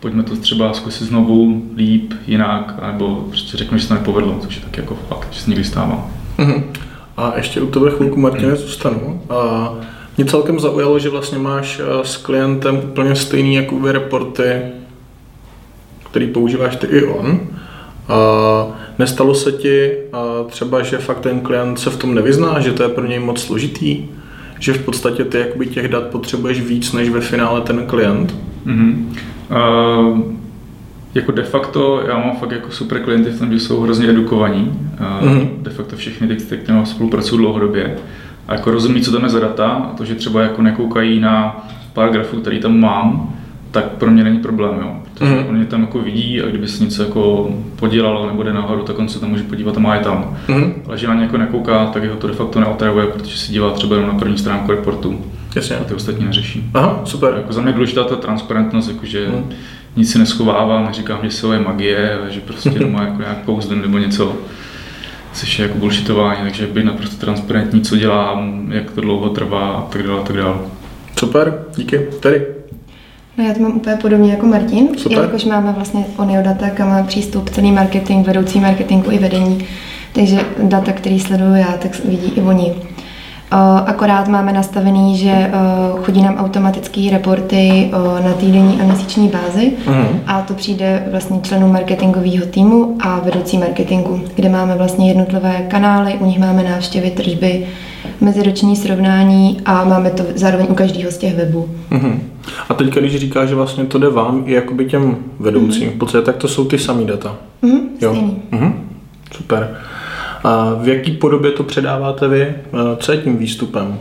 [0.00, 4.56] pojďme to třeba zkusit znovu, líp, jinak, nebo prostě řeknu, že se to nepovedlo, což
[4.56, 6.10] je tak jako fakt, že se někdy stává.
[6.38, 6.62] Uh-huh.
[7.16, 8.56] A ještě u tebe chvilku, Martine, uh-huh.
[8.56, 9.22] zůstanu.
[9.30, 9.72] A
[10.16, 14.62] mě celkem zaujalo, že vlastně máš eh, s klientem úplně stejný jakoby reporty,
[16.10, 17.40] který používáš ty i on.
[18.10, 18.66] A
[18.98, 19.92] nestalo se ti
[20.48, 23.40] třeba, že fakt ten klient se v tom nevyzná, že to je pro něj moc
[23.40, 24.04] složitý,
[24.58, 28.34] že v podstatě ty jakoby těch dat potřebuješ víc než ve finále ten klient?
[28.66, 29.04] Mm-hmm.
[30.10, 30.20] Uh,
[31.14, 34.72] jako de facto já mám fakt jako super klienty v tom, že jsou hrozně edukovaní.
[35.00, 35.48] Uh, mm-hmm.
[35.58, 37.96] De facto všechny ty, které spolupracují dlouhodobě.
[38.48, 41.66] A jako rozumí, co tam je za data, a to, že třeba jako nekoukají na
[41.92, 43.34] pár grafů, který tam mám,
[43.70, 44.96] tak pro mě není problém, jo.
[45.20, 45.46] Protože mm.
[45.48, 48.98] on mě tam jako vidí a kdyby se něco jako podělalo nebo jde nahoru, tak
[48.98, 50.36] on se tam může podívat a má je tam.
[50.48, 50.74] Mm.
[50.86, 53.70] Ale že na ně jako nekouká, tak jeho to de facto neotravuje, protože si dívá
[53.70, 55.24] třeba jenom na první stránku reportu.
[55.56, 55.76] Jasně.
[55.76, 56.70] A ty ostatní neřeší.
[56.74, 57.34] Aha, super.
[57.36, 59.50] Jako za mě důležitá ta transparentnost, jakože mm.
[59.96, 63.98] nic si neschovávám, neříkám, že se je magie, že prostě doma jako nějak kouzlem nebo
[63.98, 64.36] něco
[65.32, 69.82] což je jako bullshitování, takže být naprosto transparentní, co dělám, jak to dlouho trvá a
[69.82, 70.56] tak dále, a tak dále.
[71.18, 71.98] Super, díky.
[72.20, 72.59] Tady.
[73.40, 75.18] No já to mám úplně podobně jako Martin, Super.
[75.18, 79.66] jelikož máme vlastně Onio data, kam má přístup celý marketing, vedoucí marketingu i vedení,
[80.12, 82.72] takže data, který sleduju já, tak vidí i oni.
[83.86, 85.50] Akorát máme nastavený, že
[86.02, 87.90] chodí nám automatické reporty
[88.24, 90.06] na týdenní a měsíční bázi uh-huh.
[90.26, 96.12] a to přijde vlastně členům marketingového týmu a vedoucí marketingu, kde máme vlastně jednotlivé kanály,
[96.20, 97.66] u nich máme návštěvy, tržby,
[98.20, 101.68] meziroční srovnání a máme to zároveň u každého z těch webů.
[101.90, 102.18] Uh-huh.
[102.68, 105.94] A teď, když říká, že vlastně to jde vám i jakoby těm vedoucím, uh-huh.
[105.94, 107.36] v podstatě tak to jsou ty samé data.
[107.62, 108.14] Uh-huh, jo.
[108.52, 108.72] Uh-huh.
[109.36, 109.76] Super.
[110.44, 112.54] A v jaký podobě to předáváte vy?
[112.96, 113.98] Co je tím výstupem?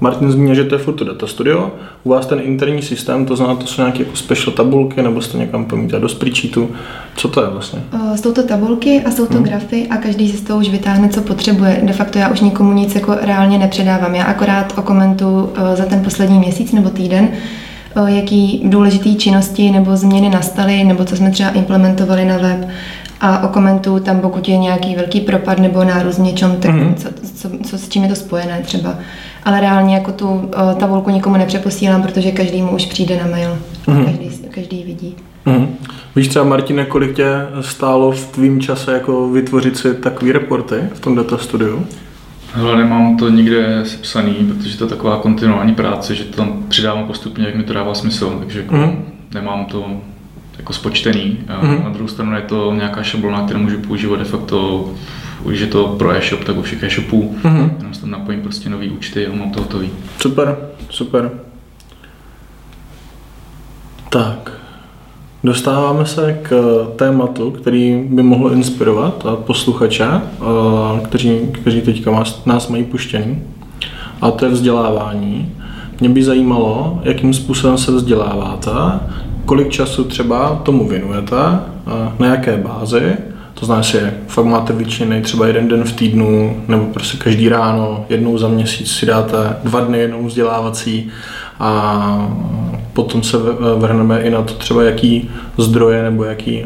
[0.00, 1.70] Martin zmínil, že to je Foto Data Studio.
[2.04, 5.38] U vás ten interní systém, to znamená, to jsou nějaké jako special tabulky, nebo jste
[5.38, 6.70] někam pomítat do spreadsheetu.
[7.16, 7.78] Co to je vlastně?
[8.16, 9.44] Jsou to tabulky a jsou to hmm.
[9.44, 11.80] grafy a každý si z toho už vytáhne, co potřebuje.
[11.82, 14.14] De facto já už nikomu nic jako reálně nepředávám.
[14.14, 17.28] Já akorát okomentu za ten poslední měsíc nebo týden,
[18.06, 22.68] jaký důležité činnosti nebo změny nastaly, nebo co jsme třeba implementovali na web
[23.20, 26.94] a okomentuju tam, pokud je nějaký velký propad nebo nárůst něčem, tak mm-hmm.
[26.94, 28.94] co, co, co, s čím je to spojené třeba.
[29.44, 33.58] Ale reálně jako tu uh, tabulku nikomu nepřeposílám, protože každý mu už přijde na mail.
[33.86, 34.04] Mm-hmm.
[34.04, 35.16] Každý, každý vidí.
[35.46, 35.66] Mm-hmm.
[36.16, 37.26] Víš třeba, Martine, kolik tě
[37.60, 41.86] stálo v tvým čase jako vytvořit si takový reporty v tom data studiu?
[42.52, 47.04] Hele, nemám to nikde sepsaný, protože to je taková kontinuální práce, že to tam přidávám
[47.04, 48.96] postupně, jak mi to dává smysl, takže mm-hmm.
[49.34, 49.86] nemám to
[50.58, 51.38] jako spočtený.
[51.46, 51.84] Mm-hmm.
[51.84, 54.88] Na druhou stranu je to nějaká šablona, kterou můžu používat de facto,
[55.46, 57.34] když je to pro e-shop, tak u všech e-shopů.
[57.42, 57.70] Mm-hmm.
[57.78, 59.90] Jenom tam napojím prostě nový účty a mám to hotový.
[60.20, 60.56] Super,
[60.90, 61.30] super.
[64.08, 64.52] Tak,
[65.44, 66.52] dostáváme se k
[66.96, 70.08] tématu, který by mohl inspirovat posluchače,
[71.04, 73.42] kteří, kteří teďka nás mají puštěný,
[74.20, 75.52] a to je vzdělávání.
[76.00, 78.70] Mě by zajímalo, jakým způsobem se vzděláváte,
[79.46, 81.36] kolik času třeba tomu věnujete,
[82.18, 83.16] na jaké bázi,
[83.54, 88.06] to znamená, že fakt máte většiny třeba jeden den v týdnu, nebo prostě každý ráno,
[88.08, 91.08] jednou za měsíc si dáte dva dny jednou vzdělávací
[91.60, 92.30] a
[92.92, 93.36] potom se
[93.76, 96.64] vrhneme i na to třeba, jaký zdroje nebo jaký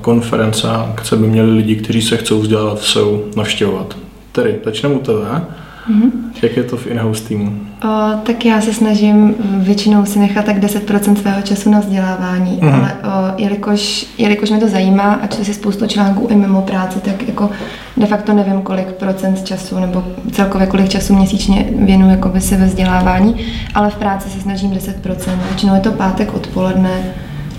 [0.00, 3.96] konference a akce by měli lidi, kteří se chcou vzdělávat v SEU navštěvovat.
[4.32, 5.44] Tedy začneme u tebe.
[5.90, 6.10] Mm-hmm.
[6.42, 7.52] Jak je to v in-house týmu?
[7.84, 12.74] O, tak já se snažím většinou si nechat tak 10% svého času na vzdělávání, mm-hmm.
[12.74, 17.00] ale o, jelikož, jelikož mě to zajímá a čtu si spoustu článků i mimo práci,
[17.00, 17.50] tak jako
[17.96, 22.66] de facto nevím, kolik procent času nebo celkově kolik času měsíčně věnu jakoby se ve
[22.66, 23.36] vzdělávání,
[23.74, 25.38] ale v práci se snažím 10%.
[25.48, 27.02] Většinou je to pátek odpoledne,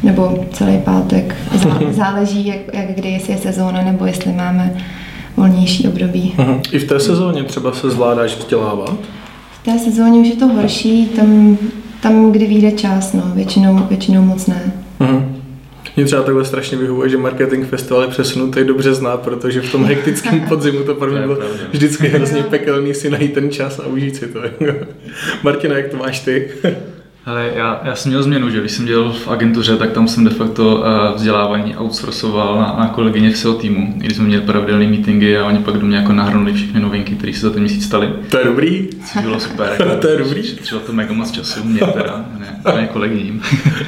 [0.03, 1.35] nebo celý pátek.
[1.91, 4.73] Záleží, jak, jak kdy, jestli je sezóna, nebo jestli máme
[5.37, 6.33] volnější období.
[6.37, 6.61] Uh-huh.
[6.71, 8.97] I v té sezóně třeba se zvládáš vzdělávat?
[9.61, 11.57] V té sezóně už je to horší, tam,
[12.01, 14.73] tam kdy vyjde čas, no, většinou, většinou moc ne.
[14.99, 15.23] Uh-huh.
[15.95, 19.85] Mě třeba takhle strašně vyhovuje, že marketing festival je přesunutý do března, protože v tom
[19.85, 21.37] hektickém podzimu to pro mě bylo
[21.71, 24.39] vždycky hrozně pekelný si najít ten čas a užít si to.
[25.43, 26.51] Martina, jak to máš ty?
[27.29, 30.23] Ale já, já jsem měl změnu, že když jsem dělal v agentuře, tak tam jsem
[30.23, 34.87] de facto uh, vzdělávání outsourcoval na, na kolegyně v SEO týmu, když jsme měli pravidelné
[34.87, 37.85] meetingy a oni pak do mě jako nahrnuli všechny novinky, které se za ten měsíc
[37.85, 38.09] staly.
[38.29, 38.89] To je dobrý.
[39.13, 39.75] Což bylo super.
[39.79, 40.41] Jako, to je dobrý.
[40.41, 43.41] Třeba to mega moc času, mě teda, ne, ne kolegyním.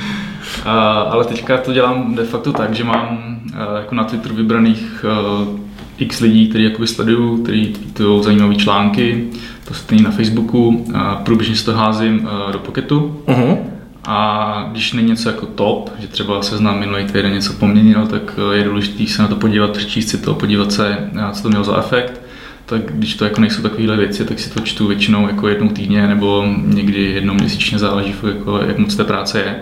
[0.66, 5.06] a, ale teďka to dělám de facto tak, že mám uh, jako na Twitteru vybraných
[5.42, 5.60] uh,
[5.98, 9.30] x lidí, kteří jakoby sledují, kteří tweetují zajímavé články,
[9.72, 10.86] to stejně na Facebooku,
[11.24, 13.22] průběžně si to házím eh, do Pocketu.
[13.26, 13.58] Uh-huh.
[14.06, 18.22] A když není něco jako top, že třeba se znám minulý týden něco poměnil, tak
[18.38, 21.50] eh, je důležité se na to podívat, přečíst si to, podívat se, eh, co to
[21.50, 22.22] mělo za efekt.
[22.66, 26.08] Tak když to jako nejsou takovéhle věci, tak si to čtu většinou jako jednou týdně
[26.08, 29.56] nebo někdy jednou měsíčně, záleží, jako, jak moc té práce je.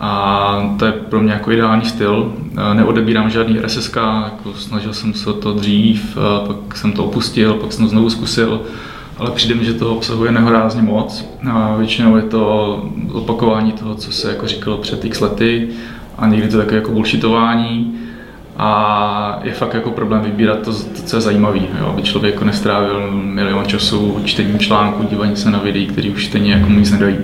[0.00, 2.34] A to je pro mě jako ideální styl.
[2.72, 7.84] Neodebírám žádný RSS, jako snažil jsem se to dřív, pak jsem to opustil, pak jsem
[7.84, 8.60] to znovu zkusil
[9.18, 11.28] ale přijde mi, že to obsahuje nehorázně moc.
[11.50, 12.74] A většinou je to
[13.12, 15.68] opakování toho, co se jako říkalo před x lety
[16.18, 17.94] a někdy to také jako bullshitování.
[18.56, 23.10] A je fakt jako problém vybírat to, to co je zajímavé, aby člověk jako nestrávil
[23.12, 27.16] milion času čtením článku, dívání se na videí, který už stejně jako nic nedají.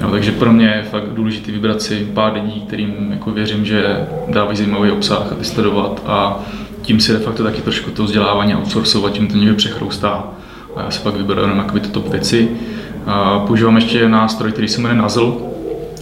[0.00, 4.06] Jo, takže pro mě je fakt důležité vybrat si pár lidí, kterým jako věřím, že
[4.28, 6.40] dávají zajímavý obsah a vysledovat a
[6.82, 10.24] tím si de facto taky trošku to vzdělávání outsourcovat, tím to někde přechroustá
[10.78, 12.48] a já si pak vyberu jenom jakoby tyto věci.
[13.06, 15.32] A používám ještě nástroj, který se jmenuje Nuzzle,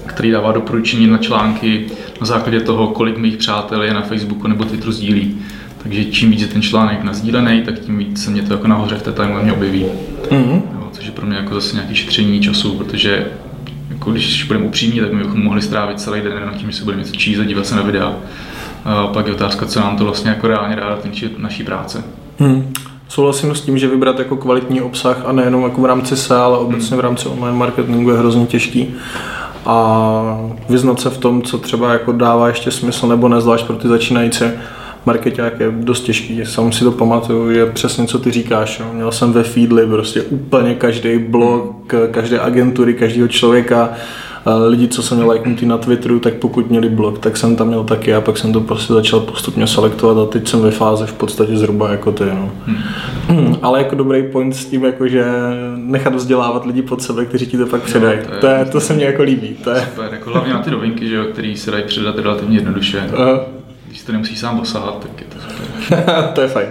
[0.07, 1.87] který dává doporučení na články
[2.21, 5.39] na základě toho, kolik mých přátel je na Facebooku nebo Twitteru sdílí.
[5.83, 8.95] Takže čím víc je ten článek nazdílený, tak tím víc se mě to jako nahoře
[8.95, 9.87] v té timeline objeví.
[10.31, 10.63] Mm-hmm.
[10.75, 13.27] Jo, což je pro mě jako zase nějaké šetření času, protože
[13.89, 16.85] jako když budeme upřímní, tak my bychom mohli strávit celý den na tím, že se
[16.85, 18.15] budeme něco číst a dívat se na videa.
[18.85, 22.05] A pak je otázka, co nám to vlastně jako reálně dá do naší práce.
[22.39, 22.73] Hmm.
[23.09, 26.59] Souhlasím s tím, že vybrat jako kvalitní obsah a nejenom jako v rámci SEA, ale
[26.59, 28.95] obecně v rámci online marketingu je hrozně těžký
[29.67, 33.77] a vyznat se v tom, co třeba jako dává ještě smysl nebo ne, zvlášť pro
[33.77, 34.45] ty začínající
[35.07, 38.81] marketák je dost těžký, sám si to pamatuju, je přesně co ty říkáš.
[38.81, 38.87] Jo.
[38.93, 43.91] Měl jsem ve Feedly prostě úplně každý blog, každé agentury, každého člověka,
[44.55, 47.85] lidi, co jsem měl lajknutý na Twitteru, tak pokud měli blog, tak jsem tam měl
[47.85, 51.13] taky a pak jsem to prostě začal postupně selektovat a teď jsem ve fázi v
[51.13, 52.25] podstatě zhruba jako ty.
[52.25, 52.53] No.
[53.29, 53.57] Hmm.
[53.63, 55.25] Ale jako dobrý point s tím, jako že
[55.77, 58.19] nechat vzdělávat lidi pod sebe, kteří ti to pak předají.
[58.19, 59.57] to, je, to, je, to se mně jako líbí.
[59.65, 59.81] To je...
[59.81, 63.11] Super, jako hlavně na ty novinky, že jo, který se dají předat relativně jednoduše.
[63.13, 63.39] Uh.
[63.89, 66.29] Když to nemusí sám dosáhat, tak je to super.
[66.35, 66.69] to je fajn.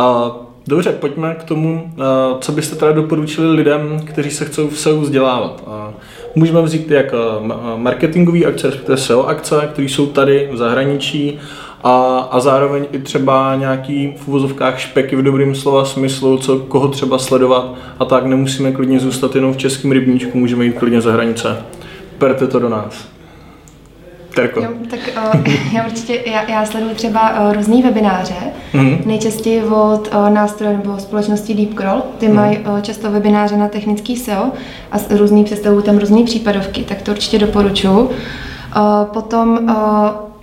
[0.00, 1.94] Uh, Dobře, pojďme k tomu,
[2.40, 5.64] co byste teda doporučili lidem, kteří se chcou v SEO vzdělávat.
[6.38, 7.14] Můžeme vzít jak
[7.76, 11.38] marketingové akce, respektive SEO akce, které jsou tady v zahraničí
[11.82, 16.88] a, a zároveň i třeba nějaký v uvozovkách špeky v dobrým slova smyslu, co koho
[16.88, 21.12] třeba sledovat a tak nemusíme klidně zůstat jenom v českém rybníčku, můžeme jít klidně za
[21.12, 21.56] hranice.
[22.18, 23.15] Perte to do nás.
[24.36, 24.60] Terko.
[24.60, 25.00] Jo, tak
[25.34, 28.34] uh, já určitě, já, já sleduju třeba uh, různý webináře,
[28.74, 29.06] mm-hmm.
[29.06, 32.34] nejčastěji od uh, nástroje nebo společnosti DeepCrawl, ty mm-hmm.
[32.34, 34.50] mají uh, často webináře na technický SEO
[34.92, 37.98] a různý představují tam různé případovky, tak to určitě doporučuji.
[38.00, 38.10] Uh,
[39.04, 39.58] potom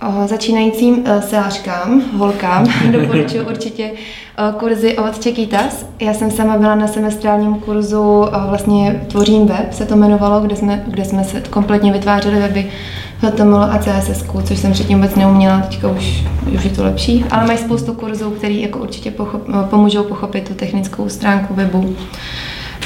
[0.02, 5.86] uh, začínajícím uh, seářkám, holkám, doporučuji určitě uh, kurzy od Čekitas.
[6.00, 10.56] Já jsem sama byla na semestrálním kurzu, uh, vlastně Tvořím web se to jmenovalo, kde
[10.56, 12.70] jsme, kde jsme se kompletně vytvářeli weby
[13.18, 16.24] HTML a CSS, což jsem předtím vůbec neuměla, teďka už,
[16.54, 17.24] už je to lepší.
[17.30, 21.96] Ale mají spoustu kurzů, které jako určitě pochop, pomůžou pochopit tu technickou stránku webu.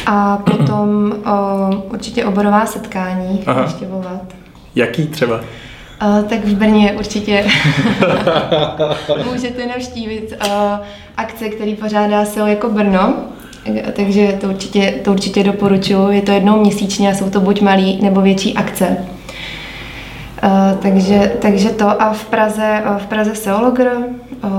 [0.06, 4.22] A potom o, určitě oborová setkání navštěvovat.
[4.74, 5.40] Jaký třeba?
[6.02, 7.46] Uh, tak v Brně určitě
[9.32, 10.52] můžete navštívit uh,
[11.16, 13.14] akce, který pořádá SEO jako Brno.
[13.96, 16.10] Takže to určitě, to určitě doporučuji.
[16.10, 18.96] Je to jednou měsíčně a jsou to buď malý nebo větší akce.
[20.42, 22.02] Uh, takže, takže to.
[22.02, 23.86] A v Praze, uh, v Praze Seologr,
[24.44, 24.50] uh,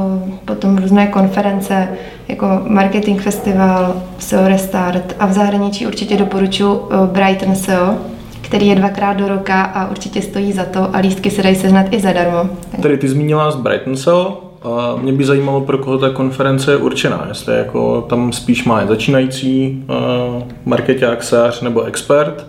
[0.46, 1.88] potom různé konference
[2.28, 7.96] jako Marketing Festival, SEO Restart a v zahraničí určitě doporučuji Brighton SEO,
[8.42, 11.86] který je dvakrát do roka a určitě stojí za to a lístky se dají sehnat
[11.92, 12.50] i zadarmo.
[12.82, 16.78] Tady ty zmínila z Brighton SEO, a mě by zajímalo, pro koho ta konference je
[16.78, 22.46] určená, jestli jako tam spíš má začínající uh, marketák, nebo expert,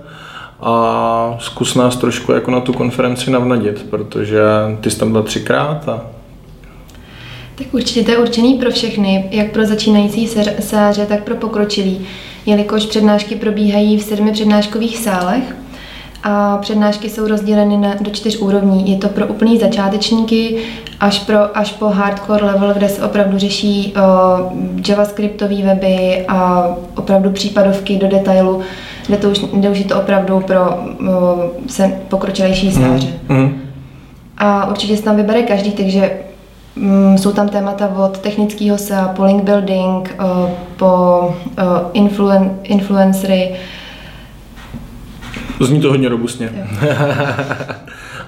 [0.63, 4.41] a zkus nás trošku jako na tu konferenci navnadit, protože
[4.81, 6.07] ty jsi tam byla třikrát a
[7.55, 10.29] tak určitě to je určený pro všechny, jak pro začínající
[10.61, 12.07] sáře, tak pro pokročilý,
[12.47, 15.57] jelikož přednášky probíhají v sedmi přednáškových sálech
[16.23, 18.91] a přednášky jsou rozděleny na, do čtyř úrovní.
[18.91, 20.57] Je to pro úplný začátečníky
[21.01, 24.01] až, pro, až po hardcore level, kde se opravdu řeší o,
[24.89, 28.63] javascriptové weby a opravdu případovky do detailu
[29.11, 30.61] kde, to už, kde už je to opravdu pro
[31.01, 31.09] uh,
[31.67, 33.09] se pokročilejší stáře.
[33.29, 33.61] Mm, mm.
[34.39, 36.13] A určitě se tam vybere každý, takže
[36.77, 43.57] um, jsou tam témata od technického SEA po link building, uh, po uh, influen, influencery.
[45.61, 46.51] Zní to hodně robustně.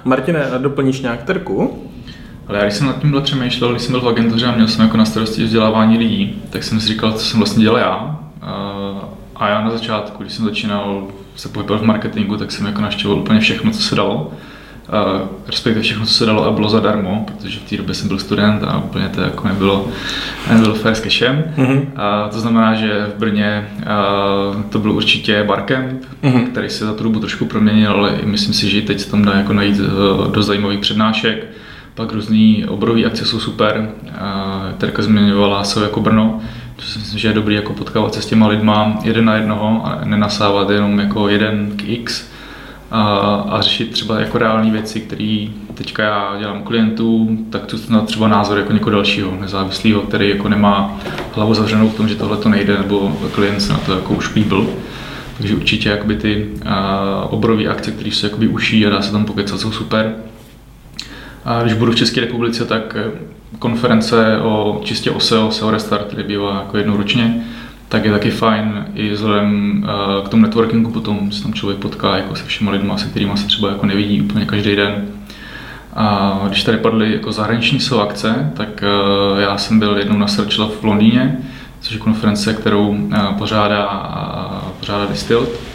[0.05, 1.88] Martine, doplníš nějak terku?
[2.47, 4.85] Ale já když jsem nad tímhle přemýšlel, když jsem byl v agentuře a měl jsem
[4.85, 8.18] jako na starosti vzdělávání lidí, tak jsem si říkal, co jsem vlastně dělal já.
[9.37, 13.23] A já na začátku, když jsem začínal se pohybovat v marketingu, tak jsem jako naštěvoval
[13.23, 14.33] úplně všechno, co se dalo.
[15.46, 18.64] Respektive všechno, co se dalo a bylo zadarmo, protože v té době jsem byl student
[18.64, 19.88] a úplně to jako nebylo,
[20.52, 21.44] nebylo fair s cashem.
[21.57, 21.78] Mm-hmm.
[21.78, 23.68] Uh, to znamená, že v Brně
[24.70, 26.46] to byl určitě barcamp, mm-hmm.
[26.46, 29.33] který se za tu dobu trošku proměnil, ale myslím si, že teď se tam dá
[29.33, 31.46] jako najít uh, do zajímavých přednášek.
[31.94, 33.88] Pak různý oborové akce jsou super,
[34.78, 36.40] Terka zmiňovala jsou jako Brno,
[36.78, 40.00] si myslím, že je dobrý jako potkávat se s těma lidma jeden na jednoho a
[40.05, 42.32] nenasávat jenom jako jeden k x
[42.92, 48.00] a, a řešit třeba jako reální věci, které teďka já dělám klientů, tak tu na
[48.00, 51.00] třeba názor jako někoho dalšího, nezávislého, který jako nemá
[51.35, 54.35] hlavu zavřenou v tom, že tohle to nejde, nebo klient se na to jako už
[54.35, 54.66] líbil.
[55.37, 56.48] Takže určitě jakoby ty
[57.31, 60.14] oborové akce, které se jakoby uší a dá se tam pokecat, jsou super.
[61.44, 62.96] A když budu v České republice, tak
[63.59, 67.44] konference o čistě o SEO, SEO Restart, který bývá jako jednou ročně,
[67.92, 72.16] tak je taky fajn i vzhledem eh, k tomu networkingu potom se tam člověk potká
[72.16, 75.09] jako se všema lidma, se kterými se třeba jako nevidí úplně každý den.
[75.94, 80.59] A když tady padly jako zahraniční akce, tak eh, já jsem byl jednou na Search
[80.59, 81.38] Love v Londýně,
[81.80, 83.84] což je konference, kterou pořádá,
[84.80, 85.72] pořádá Distilled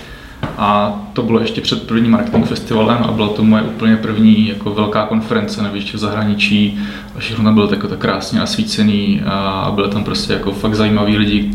[0.57, 4.73] A to bylo ještě před prvním marketing festivalem a byla to moje úplně první jako
[4.73, 6.79] velká konference, ještě v zahraničí.
[7.15, 11.17] A všechno tam bylo tak, tak krásně nasvícený a byly tam prostě jako fakt zajímaví
[11.17, 11.51] lidi,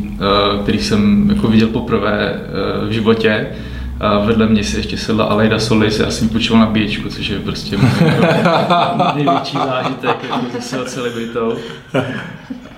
[0.63, 2.41] který jsem jako viděl poprvé
[2.89, 3.47] v životě
[4.03, 7.39] a vedle mě si ještě sedla Alejda Solis, já jsem počul na bíječku, což je
[7.39, 7.77] prostě
[9.15, 11.57] největší zážitek jako se celebritou.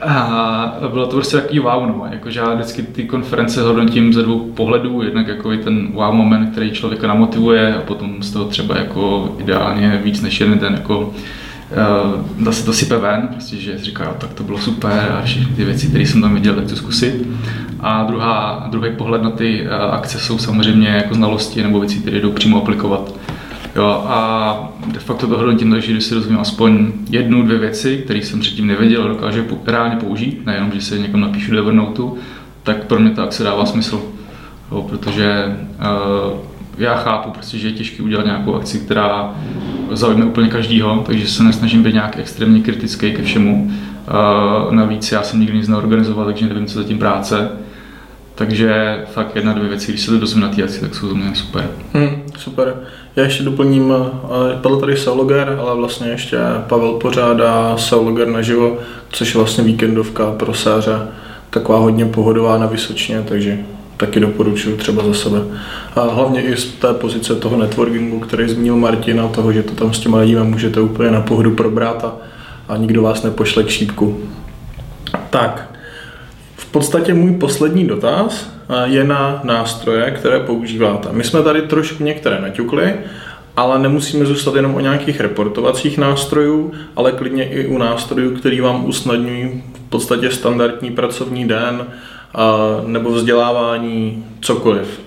[0.02, 2.06] A bylo to prostě takový wow, no.
[2.10, 6.70] Jakože já vždycky ty konference hodnotím ze dvou pohledů, jednak jako ten wow moment, který
[6.70, 11.14] člověka namotivuje a potom z toho třeba jako ideálně víc než jeden den jako
[12.40, 15.64] uh, se to sype ven, prostě, že říká, tak to bylo super a všechny ty
[15.64, 17.26] věci, které jsem tam viděl, tak to zkusit.
[17.80, 22.20] A druhá, druhý pohled na ty uh, akce jsou samozřejmě jako znalosti nebo věci, které
[22.20, 23.14] jdou přímo aplikovat.
[23.76, 28.02] Jo, a de facto to hodnotím tak, že když si rozumím aspoň jednu, dvě věci,
[28.04, 32.16] které jsem předtím nevěděl a dokážu reálně použít, nejenom, že si někam napíšu do Evernoteu,
[32.62, 34.02] tak pro mě ta akce dává smysl.
[34.72, 36.38] Jo, protože uh,
[36.78, 39.34] já chápu, prostě, že je těžké udělat nějakou akci, která
[39.90, 43.70] zaujme úplně každýho, takže se nesnažím být nějak extrémně kritický ke všemu.
[44.08, 47.50] Uh, navíc já jsem nikdy nic neorganizoval, takže nevím, co za tím práce.
[48.34, 51.14] Takže fakt jedna, dvě věci, když se to dozvím na té akci, tak jsou za
[51.14, 51.70] mě super.
[51.92, 52.74] Hmm, super.
[53.16, 56.38] Já ještě doplním, eh, padl tady Sauloger, ale vlastně ještě
[56.68, 58.78] Pavel pořádá Sauloger naživo,
[59.10, 60.98] což je vlastně víkendovka pro sáře,
[61.50, 63.58] taková hodně pohodová na Vysočně, takže
[63.96, 65.38] taky doporučuji třeba za sebe.
[65.96, 69.74] A hlavně i z té pozice toho networkingu, který zmínil Martin a toho, že to
[69.74, 72.12] tam s těma lidmi můžete úplně na pohodu probrat a,
[72.68, 74.20] a nikdo vás nepošle k šípku.
[75.30, 75.70] Tak,
[76.56, 78.50] v podstatě můj poslední dotaz
[78.84, 81.08] je na nástroje, které používáte.
[81.12, 82.94] My jsme tady trošku některé naťukli,
[83.56, 88.84] ale nemusíme zůstat jenom o nějakých reportovacích nástrojů, ale klidně i u nástrojů, který vám
[88.84, 91.86] usnadňují v podstatě standardní pracovní den
[92.86, 95.00] nebo vzdělávání, cokoliv.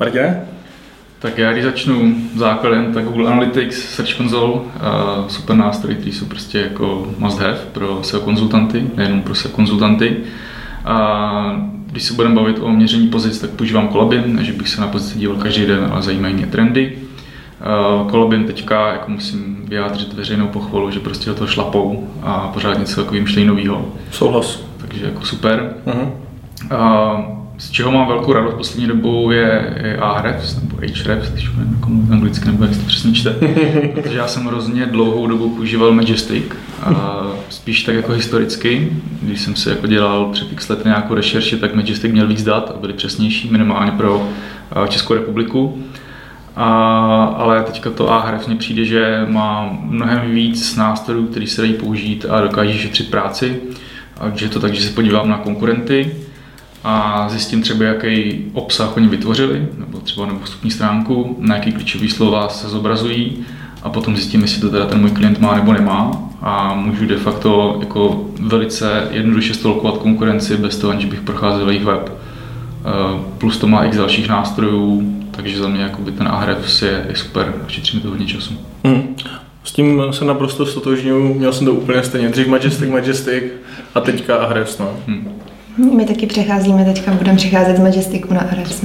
[0.00, 0.48] Martine?
[1.20, 4.60] Tak já když začnu základem, tak Google Analytics, Search Console, uh,
[5.28, 10.16] super nástroj, který jsou prostě jako must have pro SEO konzultanty, nejenom pro SEO konzultanty.
[10.84, 14.86] A když se budeme bavit o měření pozic, tak používám Colabin, než bych se na
[14.86, 16.98] pozici díval každý den, ale zajímají mě trendy.
[18.02, 22.78] Uh, Colabin teďka jako musím vyjádřit veřejnou pochvalu, že prostě do toho šlapou a pořád
[22.78, 23.92] něco jako vymýšlejí novýho.
[24.10, 24.62] Souhlas.
[24.80, 25.74] Takže jako super.
[25.86, 26.10] Uh-huh.
[26.72, 31.74] Uh, z čeho mám velkou radost poslední dobou je, je Ahrefs, nebo Ahrefs, když nevím,
[31.74, 33.30] jako anglicky nebo jak se to přesně čte.
[33.94, 36.44] Protože já jsem hrozně dlouhou dobu používal Majestic,
[36.82, 38.92] a spíš tak jako historicky.
[39.22, 42.72] Když jsem si jako dělal před x let nějakou rešerši, tak Majestic měl víc dat
[42.76, 44.28] a byly přesnější, minimálně pro
[44.88, 45.82] Českou republiku.
[46.56, 46.66] A,
[47.36, 52.26] ale teďka to Ahrefs mně přijde, že má mnohem víc nástrojů, který se dají použít
[52.28, 53.60] a dokáží šetřit práci.
[54.20, 56.12] Takže to tak, že se podívám na konkurenty,
[56.84, 62.08] a zjistím třeba, jaký obsah oni vytvořili, nebo třeba nebo vstupní stránku, na jaký klíčové
[62.08, 63.44] slova se zobrazují
[63.82, 67.16] a potom zjistím, jestli to teda ten můj klient má nebo nemá a můžu de
[67.16, 72.12] facto jako velice jednoduše stolkovat konkurenci bez toho, aniž bych procházel jejich web.
[72.12, 77.16] Eh, plus to má x dalších nástrojů, takže za mě jakoby ten Ahrefs je, je
[77.16, 78.54] super, šetří mi to hodně času.
[78.84, 79.16] Hmm.
[79.64, 83.44] S tím se naprosto stotožňuji, měl jsem to úplně stejně, dřív Majestic, Majestic
[83.94, 84.78] a teďka Ahrefs.
[84.78, 84.88] No.
[85.06, 85.40] Hmm.
[85.76, 88.84] My taky přecházíme teďka, budeme přecházet z Majestiku na Ahrefs.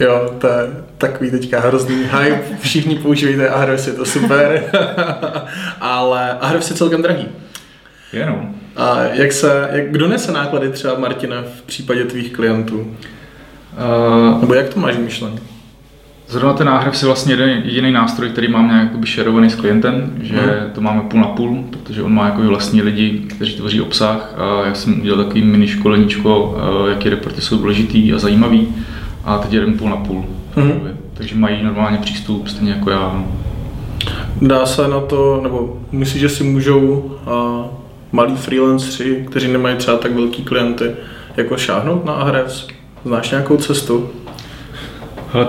[0.00, 0.54] Jo, to je
[0.98, 4.64] takový teďka hrozný hype, všichni používejte Ahrefs, je to super,
[5.80, 7.28] ale Ahrefs je celkem drahý.
[8.12, 8.54] Jenom.
[8.76, 12.80] A jak se, jak, kdo nese náklady třeba Martina v případě tvých klientů?
[12.80, 15.40] Uh, Nebo jak to máš myšlené?
[16.30, 20.70] Zrovna ten náhrav je vlastně jediný nástroj, který mám nějak šerovaný s klientem, že hmm.
[20.74, 24.66] to máme půl na půl, protože on má jako vlastní lidi, kteří tvoří obsah a
[24.66, 28.68] já jsem udělal takový mini školeníčko, eh, jaký reporty jsou důležitý a zajímavý
[29.24, 30.24] a teď jeden půl na půl.
[30.56, 30.98] Hmm.
[31.14, 33.24] Takže mají normálně přístup stejně jako já.
[34.42, 37.66] Dá se na to, nebo myslíš, že si můžou uh,
[38.12, 40.90] malí freelanceri, kteří nemají třeba tak velký klienty,
[41.36, 42.66] jako šáhnout na Ahrefs?
[43.04, 44.10] Znáš nějakou cestu?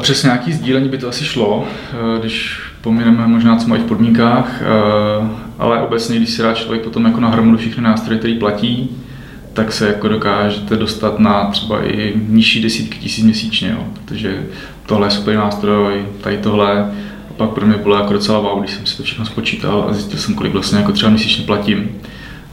[0.01, 4.61] Přes nějaký sdílení by to asi šlo, eh, když pomineme možná, co mají v podmínkách,
[4.61, 5.27] eh,
[5.59, 8.89] ale obecně, když si rád člověk potom jako nahromadu všechny nástroje, který platí,
[9.53, 13.88] tak se jako dokážete dostat na třeba i nižší desítky tisíc měsíčně, jo.
[13.93, 14.43] protože
[14.86, 16.91] tohle je super nástroj, tady tohle,
[17.29, 19.93] a pak pro mě bylo jako docela wow, když jsem si to všechno spočítal a
[19.93, 21.89] zjistil jsem, kolik vlastně jako třeba měsíčně platím.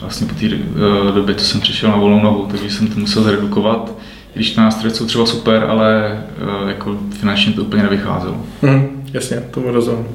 [0.00, 3.22] Vlastně po té eh, době, co jsem přišel na volnou nohu, takže jsem to musel
[3.22, 3.92] zredukovat
[4.34, 8.36] když ty nástroje jsou třeba super, ale uh, jako finančně to úplně nevycházelo.
[8.62, 10.06] Hmm, jasně, tomu rozumím.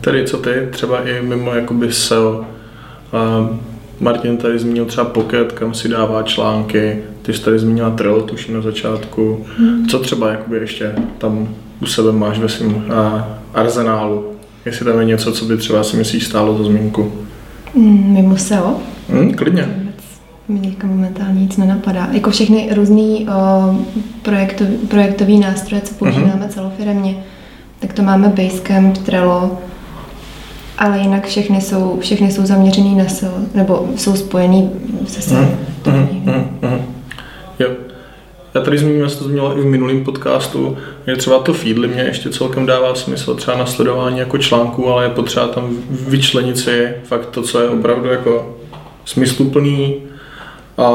[0.00, 2.44] Tedy co ty, třeba i mimo jakoby SEO,
[3.40, 3.56] uh,
[4.00, 8.54] Martin tady zmínil třeba Pocket, kam si dává články, ty jsi tady zmínila Trello, tuším
[8.54, 9.46] na začátku.
[9.58, 9.86] Hmm.
[9.86, 11.48] Co třeba jakoby ještě tam
[11.80, 12.84] u sebe máš ve svém
[13.54, 14.32] arzenálu?
[14.64, 17.12] Jestli tam je něco, co by třeba si myslíš stálo za zmínku?
[17.74, 18.80] Mm, mimo SEO?
[19.08, 19.81] Hmm, klidně.
[20.52, 22.08] Mi teďka momentálně nic nenapadá.
[22.12, 23.76] Jako všechny různý uh,
[24.22, 26.48] projektov, projektový nástroje, co používáme uh-huh.
[26.48, 27.24] celofiremně,
[27.80, 29.58] tak to máme Basecamp, Trello,
[30.78, 34.70] ale jinak všechny jsou, všechny jsou zaměřený na SEO, nebo jsou spojený
[35.06, 35.40] se SEO.
[35.86, 36.84] Mm, mm, mm,
[37.58, 37.70] jo.
[38.54, 40.76] Já tady zmíním, já jsem to zmínila i v minulém podcastu,
[41.06, 45.04] že třeba to Feedly mě ještě celkem dává smysl třeba na sledování jako článku, ale
[45.04, 48.56] je potřeba tam vyčlenit si fakt to, co je opravdu jako
[49.04, 49.94] smysluplný,
[50.78, 50.88] a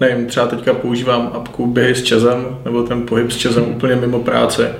[0.00, 4.18] nevím, třeba teďka používám apku Běhy s Čezem, nebo ten pohyb s Čezem úplně mimo
[4.18, 4.74] práce.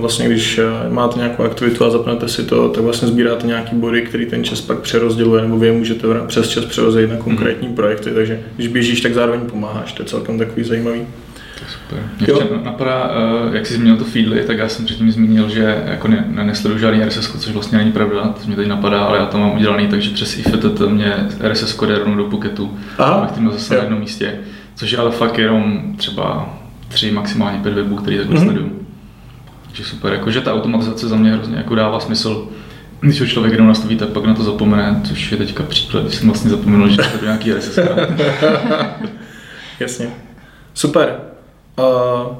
[0.00, 4.02] Vlastně, když eh, máte nějakou aktivitu a zapnete si to, tak vlastně sbíráte nějaký body,
[4.02, 8.10] který ten čas pak přerozděluje, nebo vy je můžete přes čas přerozdělit na konkrétní projekty,
[8.10, 11.06] takže když běžíš, tak zároveň pomáháš, to je celkem takový zajímavý.
[11.68, 11.98] Super.
[12.18, 15.82] Mě ještě napadá, eh, jak jsi zmínil to feedly, tak já jsem předtím zmínil, že
[15.86, 19.18] jako ne, ne, nesleduju žádný RSS, což vlastně není pravda, to mě tady napadá, ale
[19.18, 21.16] já to mám udělaný, takže přes IFTT mě
[21.48, 23.78] RSS kode rovnou do Phuketu, abych to měl zase jo.
[23.78, 24.38] na jednom místě,
[24.74, 26.54] což je ale fakt jenom třeba
[26.88, 28.44] tři, maximálně pět webů, který takhle mm-hmm.
[28.44, 28.80] sleduju.
[29.66, 32.48] Takže super, jakože ta automatizace za mě hrozně jako dává smysl,
[33.00, 36.14] když ho člověk jenom nastaví, tak pak na to zapomene, což je teďka příklad, když
[36.14, 37.78] jsem vlastně zapomenul, že to nějaký RSS.
[39.80, 40.06] Jasně.
[40.74, 41.33] Super.
[41.78, 42.36] Uh,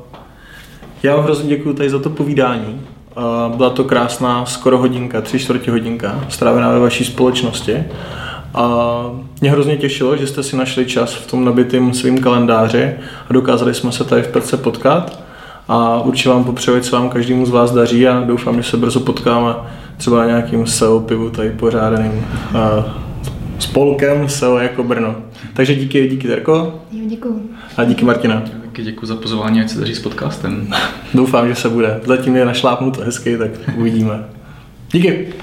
[1.02, 2.80] já vám hrozně děkuji tady za to povídání.
[3.16, 7.84] Uh, byla to krásná skoro hodinka, tři čtvrtě hodinka, strávená ve vaší společnosti.
[8.54, 8.90] A
[9.40, 12.94] mě hrozně těšilo, že jste si našli čas v tom nabitém svým kalendáři
[13.30, 15.24] a dokázali jsme se tady v Perce potkat.
[15.68, 19.00] A určitě vám popřeju, co vám každému z vás daří a doufám, že se brzo
[19.00, 19.54] potkáme
[19.96, 22.12] třeba na nějakým SEO pivu tady pořádaným
[22.54, 22.84] uh,
[23.58, 25.14] spolkem SEO jako Brno.
[25.54, 26.80] Takže díky, díky Terko.
[26.92, 27.50] Jo, děkuju.
[27.76, 28.40] A díky Martina.
[28.40, 30.74] Taky děkuji za pozvání, ať se daří s podcastem.
[31.14, 32.00] Doufám, že se bude.
[32.04, 34.24] Zatím je našlápnuto hezky, tak uvidíme.
[34.92, 35.34] Díky.